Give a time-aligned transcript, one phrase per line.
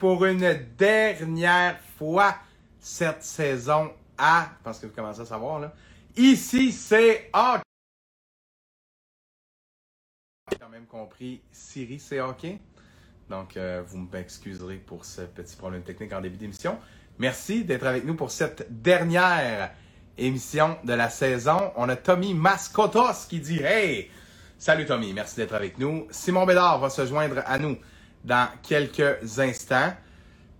[0.00, 2.34] pour une dernière fois
[2.80, 5.72] cette saison à, je pense que vous commencez à savoir, là.
[6.16, 7.62] Ici, c'est hockey.
[10.50, 12.58] J'ai quand même compris, Siri, c'est hockey.
[13.28, 16.78] Donc, euh, vous m'excuserez pour ce petit problème technique en début d'émission.
[17.18, 19.70] Merci d'être avec nous pour cette dernière
[20.16, 21.72] émission de la saison.
[21.76, 24.10] On a Tommy Mascotos qui dit Hey!
[24.58, 26.06] Salut Tommy, merci d'être avec nous.
[26.10, 27.76] Simon Bédard va se joindre à nous
[28.24, 29.92] dans quelques instants.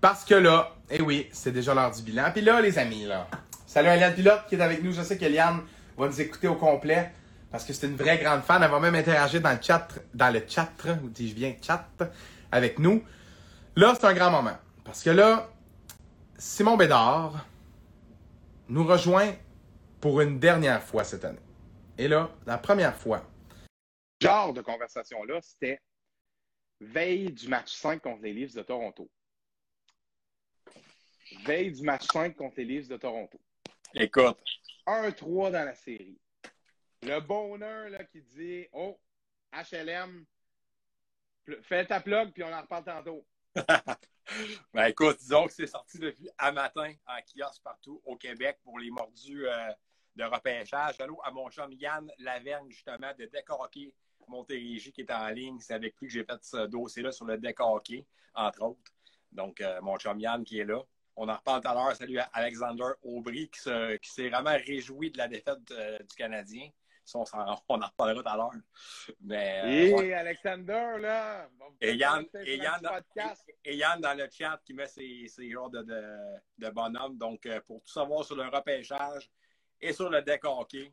[0.00, 2.30] Parce que là, eh oui, c'est déjà l'heure du bilan.
[2.32, 3.28] Puis là, les amis, là.
[3.66, 4.92] Salut Eliane Pilote qui est avec nous.
[4.92, 5.60] Je sais qu'Eliane
[5.96, 7.12] va nous écouter au complet
[7.50, 8.62] parce que c'est une vraie grande fan.
[8.62, 11.86] Elle va même interagir dans le chat, dans le chat, ou dis-je bien, chat,
[12.50, 13.04] avec nous.
[13.76, 14.56] Là, c'est un grand moment.
[14.84, 15.48] Parce que là,
[16.38, 17.46] Simon Bédard
[18.68, 19.32] nous rejoint
[20.00, 21.38] pour une dernière fois cette année.
[21.98, 23.22] Et là, la première fois,
[24.20, 25.80] genre de conversation-là, c'était
[26.80, 29.10] veille du match 5 contre les Leafs de Toronto.
[31.44, 33.40] Veille du match 5 contre les Leafs de Toronto.
[33.94, 34.38] Écoute.
[34.86, 36.18] 1-3 dans la série.
[37.02, 38.98] Le bonheur là, qui dit Oh,
[39.52, 40.24] HLM,
[41.62, 43.26] fais ta plug, puis on en reparle tantôt.
[44.74, 48.78] ben écoute, disons que c'est sorti depuis à matin en kiosque partout au Québec pour
[48.78, 49.72] les mordus euh,
[50.16, 51.00] de repêchage.
[51.00, 53.92] Allô à mon chum Yann Laverne, justement, de Hockey
[54.30, 55.58] Montérégie qui est en ligne.
[55.60, 58.92] C'est avec lui que j'ai fait ce dossier-là sur le Deck Hockey, entre autres.
[59.32, 60.80] Donc, euh, mon chum Yann qui est là.
[61.16, 61.96] On en reparle tout à l'heure.
[61.96, 66.68] Salut à Alexander Aubry qui, s'est vraiment réjoui de la défaite euh, du Canadien.
[67.14, 68.50] on, en, reparlera tout à l'heure.
[69.20, 71.48] Mais, euh, et Alexander, là!
[71.80, 77.18] Et Yann, et, Yann dans, le chat qui met ses, genres de, de, bonhomme.
[77.18, 79.28] Donc, pour tout savoir sur le repêchage
[79.80, 80.92] et sur le deck hockey,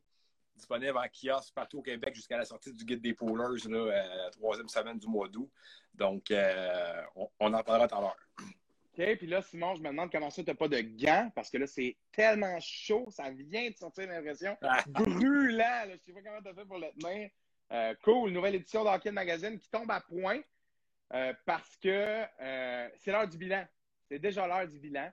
[0.57, 4.29] disponible en kiosque partout au Québec jusqu'à la sortie du guide des poolers, la euh,
[4.31, 5.49] troisième semaine du mois d'août.
[5.93, 7.01] Donc, euh,
[7.39, 8.17] on, en parlera tout à l'heure.
[8.39, 11.49] OK, puis là, Simon, je me demande comment ça, tu n'as pas de gants, parce
[11.49, 14.57] que là, c'est tellement chaud, ça vient de sortir l'impression.
[14.87, 17.29] Brûlant, je ne sais pas comment tu as fait pour le tenir.
[17.71, 20.39] Euh, cool, nouvelle édition d'Hockey Magazine qui tombe à point
[21.45, 22.25] parce que
[22.97, 23.65] c'est l'heure du bilan.
[24.09, 25.11] C'est déjà l'heure du bilan.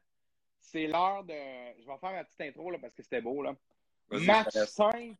[0.61, 1.35] C'est l'heure de.
[1.35, 3.43] Je vais faire ma petite intro là, parce que c'était beau.
[3.43, 3.55] Là.
[4.11, 5.17] Match 5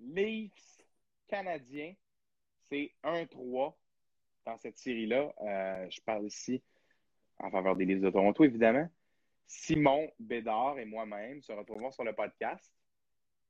[0.00, 0.82] Leafs
[1.28, 1.94] canadiens,
[2.68, 3.74] c'est 1-3
[4.44, 5.32] dans cette série-là.
[5.42, 6.62] Euh, je parle ici
[7.38, 8.88] en faveur des Leafs de Toronto, évidemment.
[9.46, 12.72] Simon Bédard et moi-même se retrouvons sur le podcast.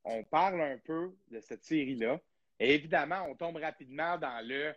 [0.04, 2.20] On parle un peu de cette série-là.
[2.58, 4.74] Et évidemment, on tombe rapidement dans le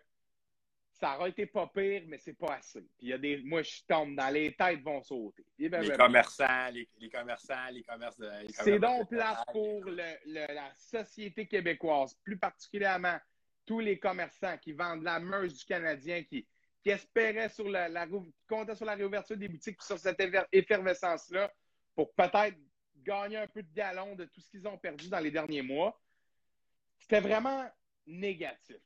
[0.99, 2.81] ça aurait été pas pire, mais c'est pas assez.
[2.81, 3.37] Puis il y a des.
[3.43, 5.45] Moi, je tombe dans les têtes vont sauter.
[5.57, 8.21] les, commerçants, les, commerçants, les commerces.
[8.49, 13.17] C'est donc place pour la société québécoise, plus particulièrement
[13.65, 16.45] tous les commerçants qui vendent la merge du Canadien, qui,
[16.81, 18.07] qui espéraient sur la, la,
[18.47, 20.21] comptaient sur la réouverture des boutiques, sur cette
[20.51, 21.53] effervescence-là,
[21.95, 22.57] pour peut-être
[22.97, 25.97] gagner un peu de galon de tout ce qu'ils ont perdu dans les derniers mois.
[26.97, 27.69] C'était vraiment
[28.07, 28.81] négatif.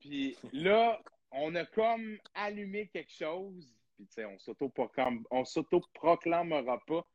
[0.00, 1.00] Puis là,
[1.36, 7.06] on a comme allumé quelque chose, puis on ne s'auto-proclamera pas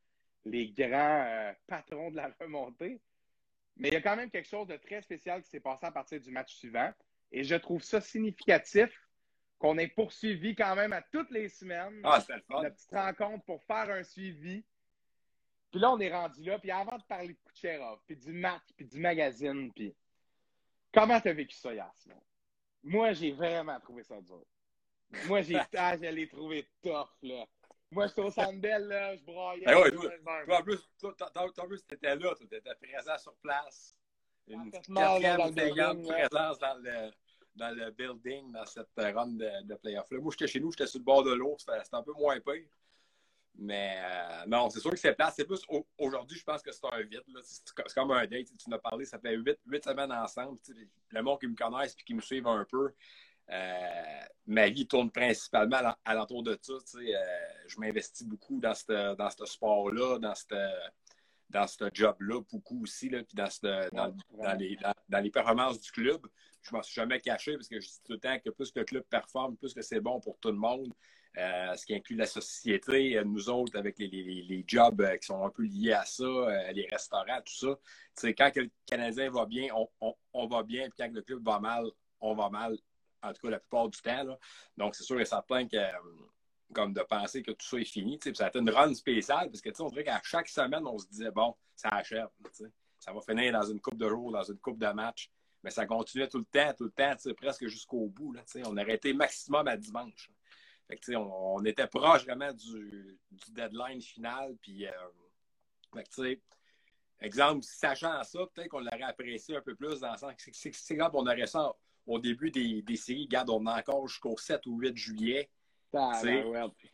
[0.44, 3.00] les grands euh, patrons de la remontée.
[3.76, 5.92] Mais il y a quand même quelque chose de très spécial qui s'est passé à
[5.92, 6.92] partir du match suivant.
[7.30, 8.90] Et je trouve ça significatif
[9.58, 13.88] qu'on ait poursuivi quand même à toutes les semaines ah, la petite rencontre pour faire
[13.90, 14.64] un suivi.
[15.70, 16.58] Puis là, on est rendu là.
[16.58, 19.94] Puis avant de parler de Kucherov, puis du match, puis du magazine, puis
[20.92, 22.20] comment tu as vécu ça, Yasmin?
[22.82, 24.44] Moi, j'ai vraiment trouvé ça dur.
[25.26, 27.46] Moi, j'ai ah, je l'ai trouvé tough, là.
[27.90, 29.66] Moi, j'étais au Sandbell, là, je broyais.
[29.66, 33.94] Ben ouais, toi, en plus, toi, en plus, t'étais là, tu étais présent sur place.
[34.48, 37.10] Une quatrième ou présence dans le,
[37.54, 40.20] dans le building, dans cette run de, de playoff-là.
[40.20, 42.66] Moi, j'étais chez nous, j'étais sur le bord de l'eau, c'était un peu moins pire.
[43.58, 45.34] Mais euh, non, c'est sûr que c'est place.
[45.36, 45.62] C'est plus
[45.98, 47.22] aujourd'hui, je pense que c'est un vide.
[47.44, 48.48] C'est comme un date.
[48.58, 50.58] Tu m'as parlé, ça fait huit, semaines ensemble.
[51.10, 52.92] Le monde qui me connaissent et qui me suivent un peu,
[53.50, 56.72] euh, ma vie tourne principalement à l'entour de ça.
[56.72, 57.14] Euh,
[57.66, 60.46] je m'investis beaucoup dans ce dans sport-là, dans ce
[61.52, 63.48] dans ce job-là, beaucoup aussi, là, puis dans,
[63.92, 64.76] dans, dans, les,
[65.08, 66.26] dans, les, performances du club.
[66.62, 68.72] Je ne m'en suis jamais caché parce que je dis tout le temps que plus
[68.74, 70.92] le club performe, plus que c'est bon pour tout le monde.
[71.38, 75.42] Euh, ce qui inclut la société, euh, nous autres, avec les, jobs euh, qui sont
[75.42, 76.24] un peu liés à ça,
[76.72, 77.76] les restaurants, tout
[78.14, 78.32] ça.
[78.34, 79.68] quand le Canadien va bien,
[80.00, 81.86] on, va bien, puis quand le club va mal,
[82.20, 82.76] on va mal,
[83.22, 84.38] en tout cas la plupart du temps.
[84.76, 85.78] Donc, c'est sûr et certain que
[86.74, 88.18] comme de penser que tout ça est fini.
[88.34, 91.06] Ça a été une run spéciale parce que on dirait qu'à chaque semaine, on se
[91.06, 92.28] disait bon, ça achève.
[92.98, 95.30] Ça va finir dans une coupe de jours, dans une coupe de match.
[95.62, 98.32] Mais ça continuait tout le temps, tout le temps, presque jusqu'au bout.
[98.32, 100.30] Là, on aurait été maximum à dimanche.
[100.88, 104.56] Fait que, on, on, était proche vraiment du, du deadline final.
[104.60, 104.86] Puis,
[105.94, 106.40] fait
[107.20, 110.96] exemple, sachant ça, peut-être qu'on l'aurait apprécié un peu plus dans le sens que c'est
[110.96, 111.72] grave, on aurait ça
[112.06, 113.24] au début des, des séries.
[113.24, 115.50] Regarde, on a encore jusqu'au 7 ou 8 juillet.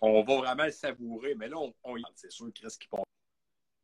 [0.01, 1.35] On va vraiment le savourer.
[1.35, 2.99] Mais là, on, c'est sûr que qui ne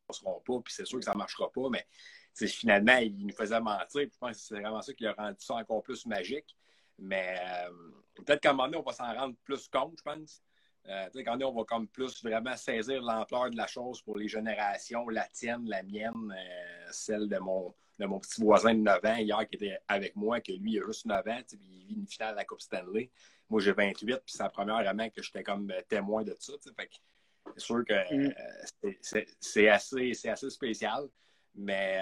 [0.07, 1.69] passeront pas, puis c'est sûr que ça ne marchera pas.
[1.69, 1.85] Mais
[2.47, 4.01] finalement, il nous faisait mentir.
[4.01, 6.55] je pense que c'est vraiment ça qui a rendu ça encore plus magique.
[6.97, 7.71] Mais euh,
[8.15, 10.41] peut-être qu'à un moment donné, on va s'en rendre plus compte, je pense.
[10.87, 15.09] Euh, quand on va comme plus vraiment saisir l'ampleur de la chose pour les générations,
[15.09, 19.15] la tienne, la mienne, euh, celle de mon, de mon petit voisin de 9 ans
[19.15, 21.95] hier qui était avec moi, que lui, il a juste 9 ans, puis il vit
[21.95, 23.09] une finale de la Coupe Stanley.
[23.49, 26.53] Moi, j'ai 28, puis c'est la première vraiment que j'étais comme témoin de ça.
[26.61, 28.33] c'est sûr que mm.
[28.83, 28.91] euh,
[29.39, 31.07] c'est assez, assez spécial.
[31.55, 32.01] Mais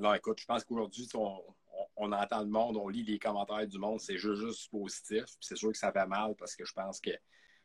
[0.00, 1.44] non, écoute, je pense qu'aujourd'hui, on,
[1.96, 5.24] on, entend le monde, on lit les commentaires du monde, c'est juste, positif.
[5.40, 7.10] C'est sûr que ça fait mal parce que je pense que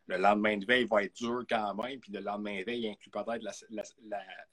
[0.08, 3.10] le lendemain de veille va être dur quand même, puis le lendemain de veille inclut
[3.10, 3.44] peut-être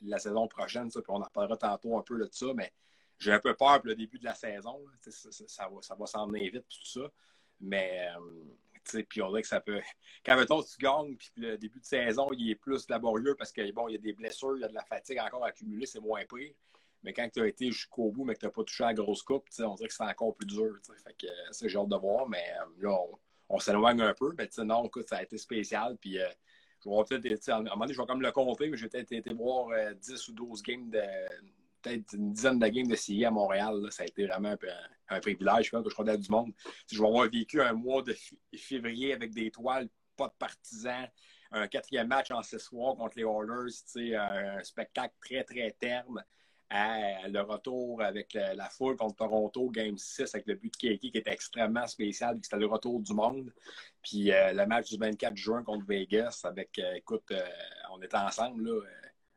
[0.01, 2.73] la, saison prochaine, puis on en parlera tantôt un peu de ça, mais
[3.19, 4.83] j'ai un peu peur pour le début de la saison.
[5.01, 7.11] Ça, va, ça va s'emmener vite, tout ça.
[7.61, 9.81] Mais, euh, puis on dirait que ça peut.
[10.25, 13.71] Quand mettons, tu gagnes, puis le début de saison, il est plus laborieux parce qu'il
[13.73, 16.01] bon, il y a des blessures, il y a de la fatigue encore accumulée, c'est
[16.01, 16.55] moins pire.
[17.03, 18.95] Mais quand tu as été jusqu'au bout, mais que tu n'as pas touché à la
[18.95, 20.77] grosse coupe, on dirait que c'est encore plus dur.
[21.05, 22.99] Fait que c'est j'ai hâte de voir, mais euh, là,
[23.49, 24.33] on, s'éloigne un peu.
[24.37, 25.97] Mais non, écoute, ça a été spécial.
[25.99, 26.29] Puis euh,
[26.85, 29.13] je vais peut-être, à un moment donné, je vais comme le compter, mais j'ai peut-être
[29.13, 31.03] été voir 10 euh, ou 12 games de.
[31.83, 33.87] Peut-être une dizaine de games de CI à Montréal.
[33.91, 34.55] Ça a été vraiment
[35.09, 35.69] un, privilège.
[35.69, 36.53] Crois que je connais du monde.
[36.93, 38.15] Je vais avoir vécu un mois de
[38.55, 41.09] février avec des toiles, pas de partisans,
[41.53, 45.71] un quatrième match en ce soir contre les Oilers, un spectacle très, très
[46.71, 51.19] le retour avec la, foule contre Toronto, Game 6, avec le but de Kiki qui
[51.19, 53.53] était extrêmement spécial, c'était le retour du monde.
[54.03, 57.41] Puis euh, le match du 24 juin contre Vegas, avec, euh, écoute, euh,
[57.93, 58.81] on était ensemble, là,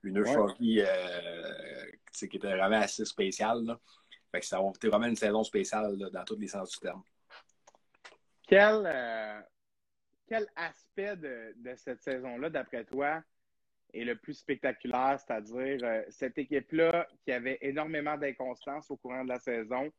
[0.04, 0.82] une euphorie
[2.12, 3.78] qui était vraiment assez spéciale.
[4.32, 7.04] Fait que ça a été vraiment une saison spéciale dans tous les sens du terme.
[8.46, 9.46] Quel,
[10.28, 13.24] quel aspect de, de cette saison-là, d'après toi,
[13.94, 19.30] est le plus spectaculaire, c'est-à-dire euh, cette équipe-là qui avait énormément d'inconstance au courant de
[19.30, 19.92] la saison,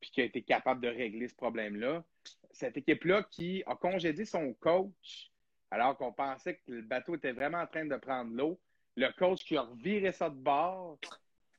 [0.00, 2.04] puis qui a été capable de régler ce problème-là.
[2.52, 5.30] Cette équipe-là qui a congédié son coach
[5.70, 8.60] alors qu'on pensait que le bateau était vraiment en train de prendre l'eau.
[8.96, 10.98] Le coach qui a reviré ça de bord,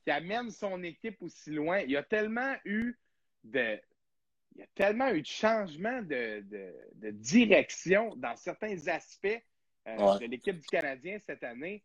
[0.04, 1.78] qui amène son équipe aussi loin.
[1.80, 2.98] Il y a tellement eu
[3.42, 3.80] de,
[4.54, 6.44] il y a tellement eu de changement de,
[6.94, 9.42] de direction dans certains aspects
[9.88, 11.84] euh, de l'équipe du Canadien cette année.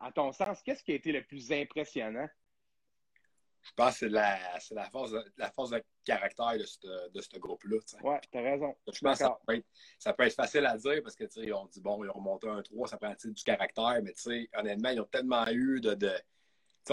[0.00, 2.28] À ton sens, qu'est-ce qui a été le plus impressionnant?
[3.62, 4.38] Je pense que c'est la,
[4.72, 7.78] la, force de, la force de caractère de ce, de ce groupe-là.
[8.02, 8.74] Oui, tu as raison.
[8.92, 9.24] Je pense que
[9.98, 12.62] ça peut, être, facile à dire parce que on dit bon, ils ont remonté un
[12.62, 14.14] 3, ça prend du caractère, mais
[14.56, 15.94] honnêtement, ils ont tellement eu de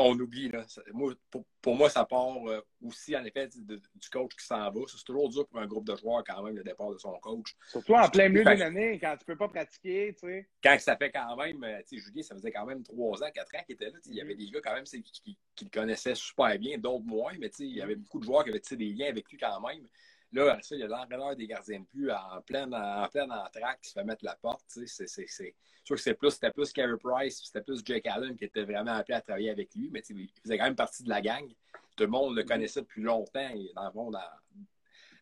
[0.01, 0.49] on oublie.
[0.49, 0.65] Là.
[0.91, 1.13] Moi,
[1.61, 4.81] pour, moi, ça part euh, aussi, en effet, du coach qui s'en va.
[4.87, 7.55] C'est toujours dur pour un groupe de joueurs, quand même, le départ de son coach.
[7.69, 10.13] Surtout en plein milieu d'une année, quand tu ne peux pas pratiquer.
[10.13, 10.49] tu sais.
[10.63, 13.29] Quand ça fait quand même, euh, tu sais, Julien, ça faisait quand même trois ans,
[13.33, 13.97] quatre ans qu'il était là.
[14.05, 17.33] Il y avait des gars, quand même, qui, qui, le connaissaient super bien, d'autres moins,
[17.39, 19.88] mais il y avait beaucoup de joueurs qui avaient des liens avec lui quand même.
[20.33, 23.81] Là, ça, il y a l'entraîneur des gardiens de but en pleine, en pleine entraque
[23.81, 24.63] qui se fait mettre la porte.
[24.67, 28.63] C'est sûr que c'est plus, c'était plus Carey Price, c'était plus Jake Allen qui était
[28.63, 31.47] vraiment appelé à travailler avec lui, mais il faisait quand même partie de la gang.
[31.95, 34.11] Tout le monde le connaissait depuis longtemps dans, dans,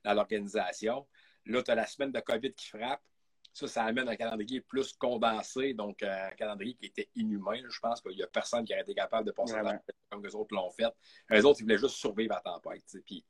[0.05, 1.05] dans l'organisation.
[1.45, 3.01] Là, tu as la semaine de COVID qui frappe.
[3.53, 7.59] Ça, ça amène un calendrier plus condensé, donc euh, un calendrier qui était inhumain.
[7.69, 9.77] Je pense qu'il n'y a personne qui aurait été capable de passer la
[10.09, 10.87] comme les autres l'ont fait.
[11.29, 12.83] Les autres, ils voulaient juste survivre à la tempête.
[13.05, 13.25] Puis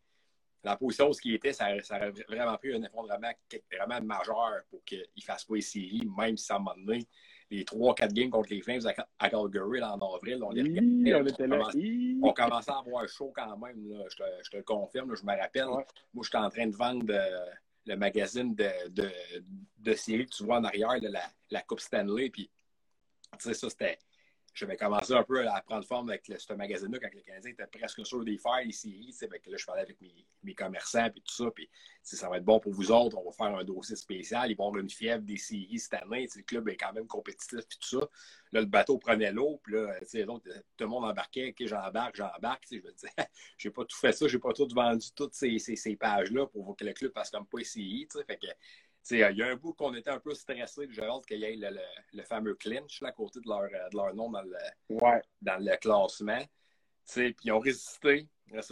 [0.63, 3.31] la position ce qui était, ça, aurait vraiment pris un effondrement
[3.71, 7.07] vraiment majeur pour qu'il ne fasse pas les séries, même si ça m'a donné
[7.49, 8.81] les 3-4 games contre les Flames
[9.19, 10.41] à, Calgary en avril.
[10.41, 15.23] On, les on, on, commençait à avoir chaud quand même, je, te, le confirme, je
[15.23, 15.65] me rappelle.
[16.13, 17.45] Moi, j'étais en train de vendre euh,
[17.87, 19.09] le magazine de, de,
[19.79, 22.29] de, séries que tu vois en arrière, de la, la Coupe Stanley.
[22.29, 22.49] Puis,
[23.33, 23.97] tu sais, ça, c'était
[24.53, 27.67] je vais commencer un peu à prendre forme avec ce magazine-là quand les Canadiens étaient
[27.67, 29.15] presque sûrs des faire ici.
[29.21, 31.45] là, je parlais avec mes, commerçants et tout ça.
[31.55, 31.69] Puis
[32.03, 33.17] ça va être bon pour vous autres.
[33.17, 34.51] On va faire un dossier spécial.
[34.51, 36.27] Ils vont avoir une fièvre des séries cette année.
[36.35, 38.09] le club est quand même compétitif et tout ça.
[38.51, 39.61] Là, le bateau prenait l'eau.
[39.63, 41.55] Puis là, tout le monde embarquait.
[41.61, 42.65] J'embarque, j'embarque.
[42.69, 43.09] Je me disais,
[43.57, 44.27] j'ai pas tout fait ça.
[44.27, 47.59] J'ai pas tout vendu toutes ces, ces, pages-là pour que le club passe comme pas
[47.61, 48.07] ici.
[48.27, 48.47] Fait que
[49.09, 50.87] il y a un bout qu'on était un peu stressé.
[50.89, 54.29] J'ai hâte qu'il y ait le, fameux clinch à côté de leur, de leur nom
[54.29, 54.57] dans le,
[55.41, 56.43] dans le classement.
[57.13, 58.27] Puis ils ont résisté.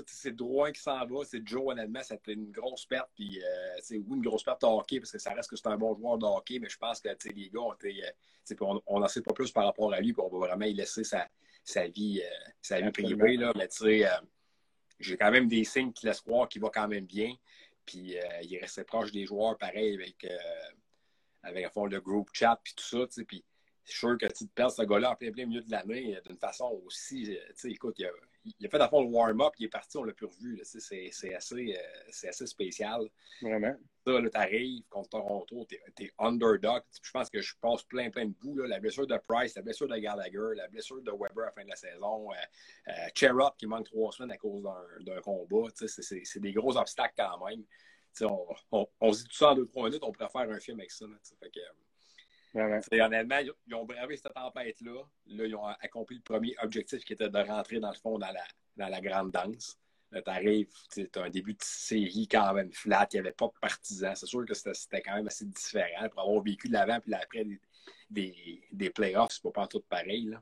[0.06, 1.26] c'est Drouin qui s'en va.
[1.26, 3.10] C'est Joe, honnêtement, c'était une grosse perte.
[3.16, 3.42] Puis,
[3.82, 5.96] c'est oui, une grosse perte de hockey, parce que ça reste que c'est un bon
[5.96, 8.02] joueur de hockey, mais je pense que les gars ont été.
[8.88, 11.04] on n'en sait pas plus par rapport à lui, puis on va vraiment y laisser
[11.04, 11.28] sa,
[11.64, 12.22] sa vie,
[12.62, 13.38] sa vie privée.
[13.38, 13.52] Là.
[13.56, 14.06] Mais tu sais,
[15.00, 17.34] j'ai quand même des signes qui laissent croire qu'il va quand même bien.
[17.90, 19.96] Puis il est resté proche des joueurs, pareil,
[21.44, 23.24] avec, fond de group chat, puis tout ça.
[23.28, 23.44] Puis
[23.84, 26.38] c'est sûr que tu te perds ce gars-là en plein, plein milieu de l'année d'une
[26.38, 27.24] façon aussi.
[27.24, 28.12] Tu sais, écoute, il a,
[28.60, 30.60] il fait à fond le warm-up, il est parti, on l'a plus revu.
[30.64, 33.02] C'est assez, euh, assez spécial.
[33.42, 33.76] Vraiment.
[34.10, 36.82] Ça, là, t'arrives contre Toronto, t'es es underdog.
[37.04, 38.56] Je pense que je passe plein, plein de bouts.
[38.58, 38.68] Là.
[38.68, 41.64] La blessure de Price, la blessure de Gallagher, la blessure de Weber à la fin
[41.64, 42.36] de la saison, euh,
[42.88, 44.64] euh qui manque trois semaines à cause
[45.02, 45.68] d'un combat.
[45.76, 47.64] C'est des gros obstacles quand même.
[48.22, 50.60] On, on, on, se dit tout ça en deux, trois minutes, on pourrait faire un
[50.60, 51.06] film avec ça.
[51.40, 51.60] Fait que,
[53.00, 55.04] Honnêtement, ils ont bravé cette tempête-là.
[55.28, 58.32] Là, ils ont accompli le premier objectif qui était de rentrer dans le fond dans
[58.32, 58.44] la,
[58.76, 59.78] dans la grande danse.
[60.26, 63.60] T'arrives, tu as un début de série quand même flat, il n'y avait pas de
[63.62, 64.16] partisans.
[64.16, 67.46] C'est sûr que c'était quand même assez différent pour avoir vécu de l'avant puis l'après
[67.46, 67.60] des,
[68.10, 70.26] des, des playoffs, c'est pas tout pareil.
[70.26, 70.42] Là.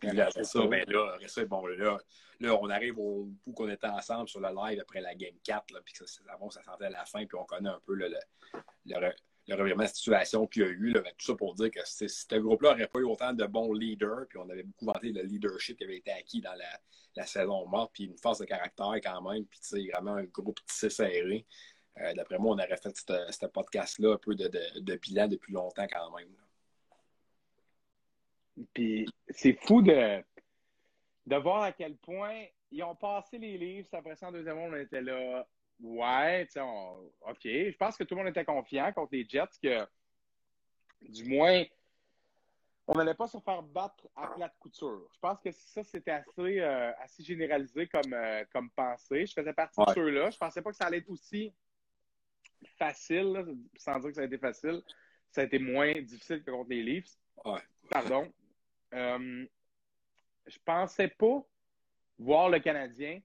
[0.00, 1.98] Puis là, après ça, ben là, bon, là,
[2.40, 5.72] là, on arrive au bout qu'on était ensemble sur le live après la Game 4,
[5.72, 8.08] là, puis ça, ça, ça sentait la fin, puis on connaît un peu le,
[8.86, 9.10] le,
[9.46, 10.90] le revirement de situation qu'il y a eu.
[10.92, 14.26] Là, tout ça pour dire que ce groupe-là n'aurait pas eu autant de bons leaders,
[14.28, 17.92] puis on avait beaucoup vanté le leadership qui avait été acquis dans la, saison morte,
[17.92, 21.46] puis une force de caractère quand même, puis vraiment un groupe tissé serré.
[22.00, 26.16] Euh, d'après moi, on aurait fait ce podcast-là un peu de, bilan depuis longtemps quand
[26.16, 26.28] même.
[28.72, 30.22] Puis c'est fou de,
[31.26, 33.88] de voir à quel point ils ont passé les livres.
[33.92, 35.46] Après ça, en deuxième monde, on était là.
[35.84, 37.10] Ouais, on...
[37.28, 37.42] OK.
[37.44, 39.86] Je pense que tout le monde était confiant contre les Jets que,
[41.02, 41.62] du moins,
[42.86, 45.06] on n'allait pas se faire battre à plate couture.
[45.12, 49.26] Je pense que ça, c'était assez, euh, assez généralisé comme, euh, comme pensée.
[49.26, 50.30] Je faisais partie de ceux-là.
[50.30, 51.52] Je pensais pas que ça allait être aussi
[52.78, 54.82] facile, sans dire que ça a été facile.
[55.32, 57.18] Ça a été moins difficile que contre les Leafs.
[57.90, 58.32] Pardon.
[58.94, 59.46] Euh,
[60.46, 61.44] je pensais pas
[62.18, 63.20] voir le Canadien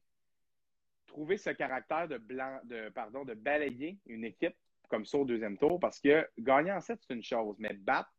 [1.09, 4.55] trouver ce caractère de blanc, de, pardon, de balayer une équipe
[4.87, 8.11] comme ça au deuxième tour parce que gagner en 7, c'est une chose, mais battre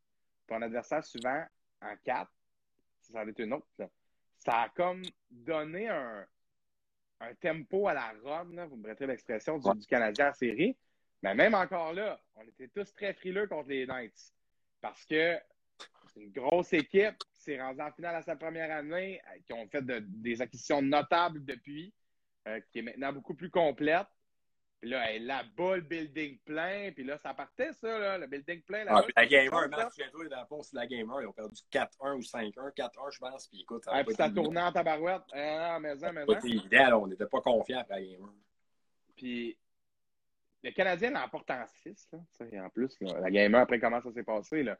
[0.47, 1.43] ton adversaire souvent
[1.81, 2.29] en 4,
[3.01, 3.67] ça en est une autre.
[4.37, 6.25] Ça a comme donné un,
[7.21, 10.77] un tempo à la run, vous me prêtez l'expression, du, Canadien en série.
[11.23, 14.33] Mais même encore là, on était tous très frileux contre les Knights
[14.81, 15.37] parce que
[16.13, 19.53] c'est une grosse équipe qui s'est rendue en finale à sa première année, euh, qui
[19.53, 21.93] ont fait des acquisitions notables depuis.
[22.47, 24.07] Euh, qui est maintenant beaucoup plus complète.
[24.79, 26.91] Puis là, elle là-bas, le building plein.
[26.91, 28.83] Puis là, ça partait, ça, là, le building plein.
[28.83, 31.21] Là ah, puis la Gamer, match chez toi, dans le fond, c'est la Gamer.
[31.21, 32.73] Ils ont perdu 4-1 ou 5-1.
[32.73, 33.47] 4-1, je pense.
[33.47, 35.21] Puis écoute, ça, ah, puis ça tournait en tabarouette.
[35.33, 36.39] Ah, mais ça, mais ça.
[36.43, 38.33] évident, on n'était pas confiants après la Gamer.
[39.15, 39.55] Puis
[40.63, 42.09] le Canadien l'emporte en 6.
[42.11, 44.63] Là, en plus, là, la Gamer, après comment ça s'est passé.
[44.63, 44.79] Là?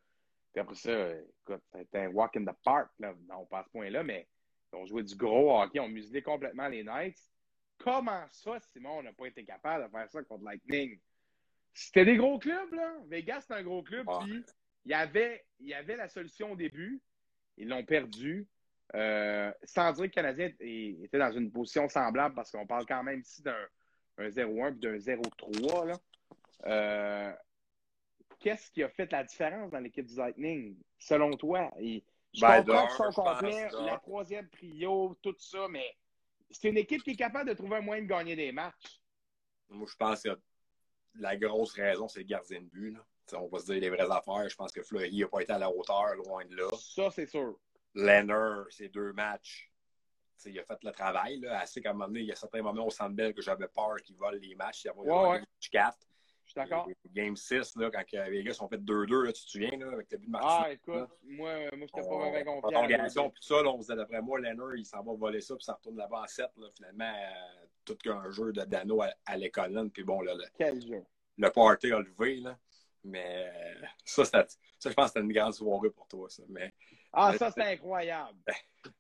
[0.52, 2.90] Puis après ça, écoute, ça a été un walk in the park.
[2.98, 3.14] Là.
[3.30, 4.28] Non, pas à ce point-là, mais
[4.74, 5.78] ils ont joué du gros hockey.
[5.78, 7.22] Ils ont muselé complètement les Knights.
[7.84, 11.00] Comment ça, Simon, n'a pas été capable de faire ça contre Lightning?
[11.74, 12.94] C'était des gros clubs, là.
[13.08, 14.08] Vegas, c'est un gros club.
[14.22, 14.44] Puis,
[14.86, 17.02] il y, avait, il avait la solution au début.
[17.58, 18.48] Ils l'ont perdu.
[18.94, 23.04] Euh, sans dire que le Canadien était dans une position semblable parce qu'on parle quand
[23.04, 23.56] même ici d'un
[24.20, 25.98] 0-1 et d'un 0-3.
[26.66, 27.32] Euh,
[28.40, 31.72] qu'est-ce qui a fait la différence dans l'équipe du Lightning, selon toi?
[31.80, 32.02] je
[32.42, 33.40] ben, comprends
[33.86, 35.96] la troisième trio, tout ça, mais
[36.52, 39.02] c'est une équipe qui est capable de trouver un moyen de gagner des matchs.
[39.70, 40.30] Moi, je pense que
[41.16, 42.98] la grosse raison, c'est le gardien de but.
[43.34, 44.50] On va se dire les vraies affaires.
[44.50, 46.70] Je pense que Fleury n'a pas été à la hauteur, loin de là.
[46.78, 47.58] Ça, c'est sûr.
[47.94, 49.72] Lenner, ces deux matchs,
[50.46, 51.40] il a fait le travail.
[51.40, 53.42] Là, assez qu'à un moment donné, il y a certains moments au Centre Bell que
[53.42, 54.84] j'avais peur qu'il vole les matchs.
[54.84, 55.44] Il y avait ouais, ouais.
[55.72, 55.98] 4.
[56.52, 56.86] Suis d'accord.
[57.14, 60.18] Game 6, là, quand les gars sont fait 2-2, tu te souviens, là, avec le
[60.18, 60.64] but de Martin.
[60.66, 62.82] Ah, écoute, moi, moi je n'étais pas vraiment confiant.
[62.82, 65.64] Prolongation, puis ça, là, on faisait d'après moi, Lenner, il s'en va voler ça, puis
[65.64, 69.38] ça retourne là-bas en 7, là, finalement, euh, tout qu'un jeu de Dano à, à
[69.38, 71.06] l'école, puis bon, là, le, Quel jeu?
[71.38, 72.60] Le party a levé, là.
[73.06, 76.44] Mais euh, ça, ça, je pense que c'était une grande soirée pour toi, ça.
[76.50, 76.74] Mais,
[77.14, 78.38] ah, ça, c'est incroyable.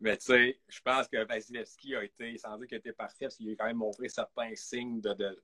[0.00, 3.36] Mais tu sais, je pense que Vasilevski a été, sans dire qu'il été parfait, parce
[3.36, 5.42] qu'il a quand même montré certains signes de, de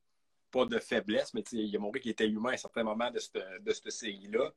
[0.51, 3.39] pas de faiblesse, mais il a montré qu'il était humain à certains moments de cette,
[3.63, 4.53] de cette série-là.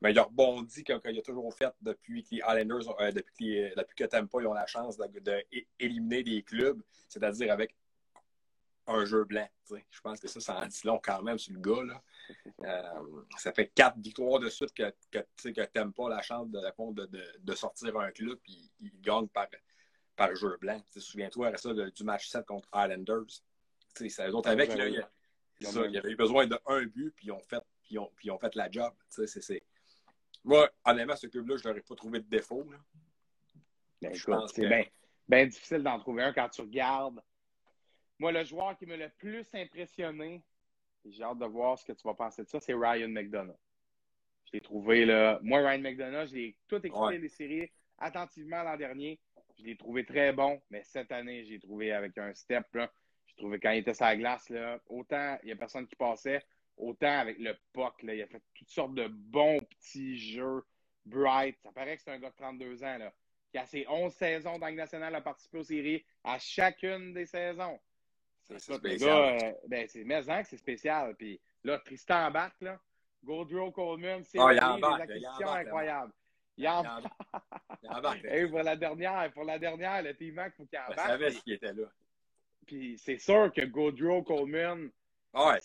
[0.00, 3.56] Mais il a rebondi comme il a toujours fait depuis que les Islanders, euh, depuis,
[3.56, 7.74] que depuis que Tampa ils ont la chance d'éliminer des clubs, c'est-à-dire avec
[8.86, 9.48] un jeu blanc.
[9.68, 11.84] Je pense que ça, ça en dit long quand même sur le gars.
[11.84, 12.02] Là.
[12.60, 16.60] Euh, ça fait quatre victoires de suite que, que, que Tampa a la chance de,
[16.60, 19.48] de, de, sortir un club, puis il gagne par,
[20.14, 20.80] par jeu blanc.
[20.96, 23.42] Souviens-toi, ça, du match 7 contre Islanders.
[23.96, 25.04] C'est eux autres avec, là, il,
[25.60, 28.54] y avait eu besoin d'un but, puis ils ont fait, puis ont, puis ont fait
[28.54, 28.92] la job.
[30.44, 32.64] Moi, honnêtement, ce club-là, je n'aurais pas trouvé de défaut.
[34.00, 34.90] Ben, c'est
[35.28, 37.20] bien difficile d'en trouver un quand tu regardes.
[38.18, 40.42] Moi, le joueur qui m'a le plus impressionné,
[41.04, 43.56] j'ai hâte de voir ce que tu vas penser de ça, c'est Ryan McDonough.
[44.46, 45.38] Je l'ai trouvé là.
[45.42, 49.20] Moi, Ryan McDonough, j'ai tout écouté les séries attentivement l'an dernier.
[49.58, 52.66] Je l'ai trouvé très bon, mais cette année, j'ai trouvé avec un step.
[52.74, 52.88] J'ai
[53.40, 56.44] trouvé quand il était sur la glace, là, autant il n'y a personne qui passait,
[56.76, 60.64] autant avec le puck, là, il a fait toutes sortes de bons petits jeux.
[61.06, 63.12] Bright, ça paraît que c'est un gars de 32 ans, là,
[63.50, 67.26] qui a ses 11 saisons dans le national à participer aux séries à chacune des
[67.26, 67.80] saisons.
[68.44, 69.38] C'est spécial.
[69.42, 71.14] Euh, ben, c'est mais que c'est spécial.
[71.16, 72.78] Puis là, Tristan embarque, là.
[73.24, 76.12] Goldrow Coleman, c'est oh, des acquisitions incroyables.
[76.56, 78.24] Il en embarque.
[78.24, 80.98] Et pour la dernière, pour la dernière, le team il faut qu'il embarque.
[80.98, 81.86] Je savais ce qui était là.
[82.70, 84.90] Puis c'est sûr que Goldrow Coleman,
[85.34, 85.58] ouais.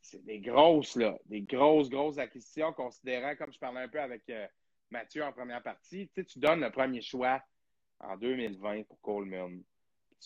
[0.00, 4.22] c'est des grosses, là, des grosses, grosses acquisitions, considérant, comme je parlais un peu avec
[4.30, 4.46] euh,
[4.90, 7.42] Mathieu en première partie, tu sais, tu donnes le premier choix
[8.00, 9.62] en 2020 pour Coleman.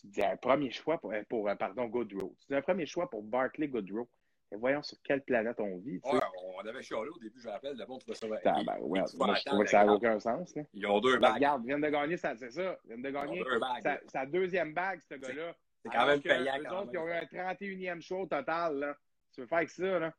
[0.00, 2.36] Tu dis un premier choix pour, euh, pour euh, pardon, Goodrow.
[2.38, 4.08] Tu dis un premier choix pour Barkley Goodrow.
[4.52, 6.00] Et voyons sur quelle planète on vit.
[6.04, 6.20] Ouais,
[6.54, 8.54] on avait chialé au début, je me rappelle, le monde trouvait ça.
[8.56, 10.54] Ah, ben, ouais, moi, je trouvais que ça n'avait aucun sens.
[10.54, 10.62] Là.
[10.74, 11.34] Ils ont deux ben, bagues.
[11.34, 12.78] regarde, viennent de gagner, c'est ça.
[12.84, 13.42] Viennent de gagner
[13.82, 15.56] sa, sa, deuxième bague, ce gars-là.
[15.82, 16.56] C'est quand même payant.
[16.58, 18.78] Les autres, ils ont eu un 31e choix au total.
[18.78, 18.96] Là.
[19.32, 20.14] Tu veux faire avec ça, là?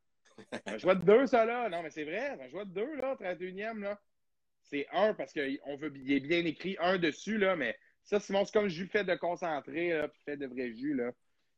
[0.65, 1.69] un choix de deux, ça, là.
[1.69, 3.99] Non, mais c'est vrai, un choix de deux, là, 31e, là.
[4.63, 8.69] C'est un parce qu'il est bien écrit un dessus, là, mais ça, Simon, c'est comme
[8.69, 11.11] jus fait de concentrer, là, puis fait de vrai jus, là.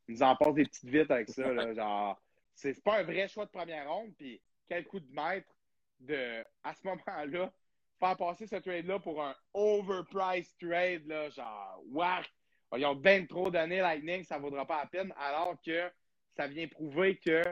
[0.08, 2.20] Ils nous en passent des petites vites avec ça, là, genre.
[2.54, 5.48] C'est pas un vrai choix de première ronde, puis quel coup de maître
[6.00, 7.52] de, à ce moment-là,
[7.98, 12.22] faire passer ce trade-là pour un overpriced trade, là, genre, waouh!
[12.76, 15.90] Ils ont bien trop donné Lightning, ça ne vaudra pas la peine, alors que
[16.36, 17.42] ça vient prouver que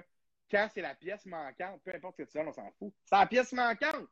[0.51, 2.93] quand c'est la pièce manquante, peu importe ce que tu donnes, on s'en fout.
[3.05, 4.09] C'est la pièce manquante!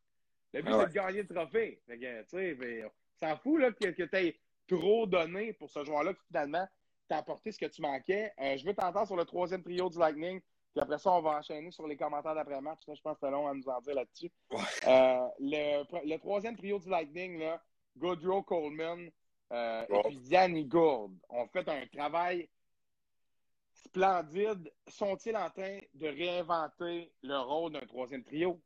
[0.52, 1.80] Le but, ah c'est de gagner le trophée.
[1.86, 5.70] Fait que, tu sais, on s'en fout là, que, que tu aies trop donné pour
[5.70, 6.66] ce joueur-là que finalement,
[7.08, 8.32] t'as apporté ce que tu manquais.
[8.40, 10.40] Euh, je veux t'entendre sur le troisième trio du Lightning.
[10.72, 12.78] Puis après ça, on va enchaîner sur les commentaires d'après-match.
[12.86, 14.30] Je pense que c'est long à nous en dire là-dessus.
[14.86, 17.60] Euh, le, troisième trio du Lightning, là,
[17.96, 19.10] Goodrow Coleman
[19.52, 22.48] euh, et puis Yanni Gourde ont fait un travail
[23.72, 24.72] splendide.
[24.86, 28.60] Sont-ils en train de réinventer le rôle d'un troisième trio?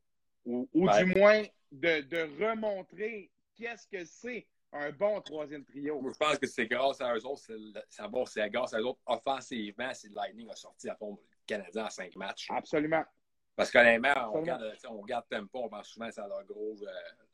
[0.44, 1.42] Ou, du moins
[1.72, 6.02] de, de remontrer qu'est-ce que c'est un bon troisième trio?
[6.06, 7.42] je pense que c'est grâce à eux autres,
[7.88, 11.18] c'est bon, grâce à eux autres offensivement, si le Lightning a sorti à fond le
[11.46, 12.48] Canadien en cinq matchs.
[12.50, 13.04] Absolument.
[13.56, 16.86] Parce qu'honnêtement, on regarde, on regarde Tempo, on pense souvent à leur gros, euh,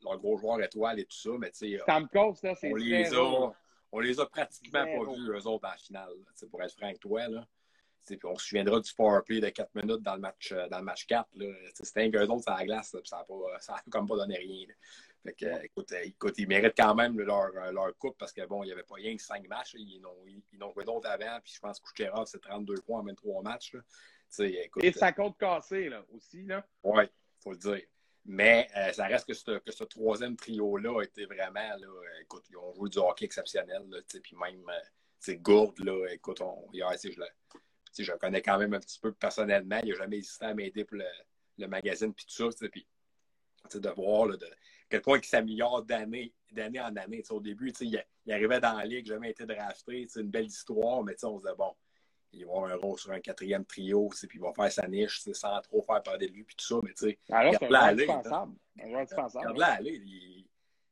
[0.03, 1.77] leur gros joueur étoile et tout ça, mais tu sais.
[1.77, 1.83] Là,
[2.55, 3.53] c'est on les a,
[3.91, 6.13] On les a pratiquement pas vus, eux autres, en finale,
[6.49, 7.47] pour être franc avec toi, là.
[8.05, 10.83] Puis on se souviendra du powerplay de 4 minutes dans le match, euh, dans le
[10.83, 11.29] match 4.
[11.75, 14.67] C'était un qu'eux autres, ça la glace, ça n'a pas, comme pas donné rien.
[15.23, 18.43] Fait que, écoute, euh, écoute, ils méritent quand même leur, euh, leur coupe parce que
[18.45, 19.75] bon, il n'y avait pas rien que 5 matchs.
[19.77, 21.39] Ils n'ont joué d'autres avant.
[21.43, 23.75] Puis je pense que Kucherov, c'est 32 points en 23 matchs.
[24.39, 26.43] Écoute, Et sa compte cassée là, aussi.
[26.43, 26.65] Là.
[26.83, 27.81] Oui, il faut le dire.
[28.25, 31.87] Mais ça reste que ce, que ce troisième trio-là a été vraiment, là,
[32.21, 33.81] écoute, ils ont joué du hockey exceptionnel.
[34.21, 34.63] Puis même,
[35.19, 37.25] c'est Gourde, là, écoute, on, hier, je, le,
[37.97, 39.79] je le connais quand même un petit peu personnellement.
[39.83, 41.05] Il n'a jamais hésité à m'aider pour le,
[41.57, 42.67] le magazine puis tout ça.
[42.69, 42.87] Puis,
[43.73, 44.47] de voir là, de,
[44.89, 46.33] quel point il s'améliore d'année
[46.79, 47.23] en année.
[47.29, 50.05] au début, il, il, arrivait dans la ligue, jamais été drafté.
[50.09, 51.73] C'est une belle histoire, mais on se disait, bon,
[52.33, 55.21] il va avoir un rôle sur un quatrième trio, puis il va faire sa niche
[55.33, 56.75] sans trop faire parler de lui, puis tout ça.
[56.83, 58.53] Mais tu sais, Alors, c'est un indispensable.
[59.83, 60.45] Il,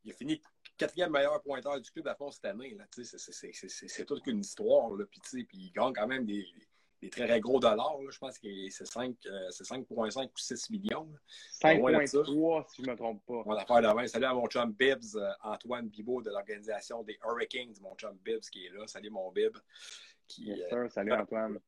[0.03, 0.41] il, a fini
[0.77, 2.75] quatrième meilleur pointeur du club à fond cette année.
[2.91, 4.91] C'est toute une histoire.
[4.91, 6.47] Là, puis, puis il gagne quand même des,
[7.01, 7.97] des très gros dollars.
[8.09, 11.09] Je pense que c'est 5,5 ou 6 millions.
[11.61, 13.43] 5,3 si je ne me trompe pas.
[13.45, 17.75] On affaire de Salut à mon chum Bibbs, euh, Antoine Bibo de l'organisation des Hurricanes,
[17.81, 18.87] mon chum Bibbs qui est là.
[18.87, 19.55] Salut mon Bib.
[20.29, 21.59] Qui, euh, salut Antoine.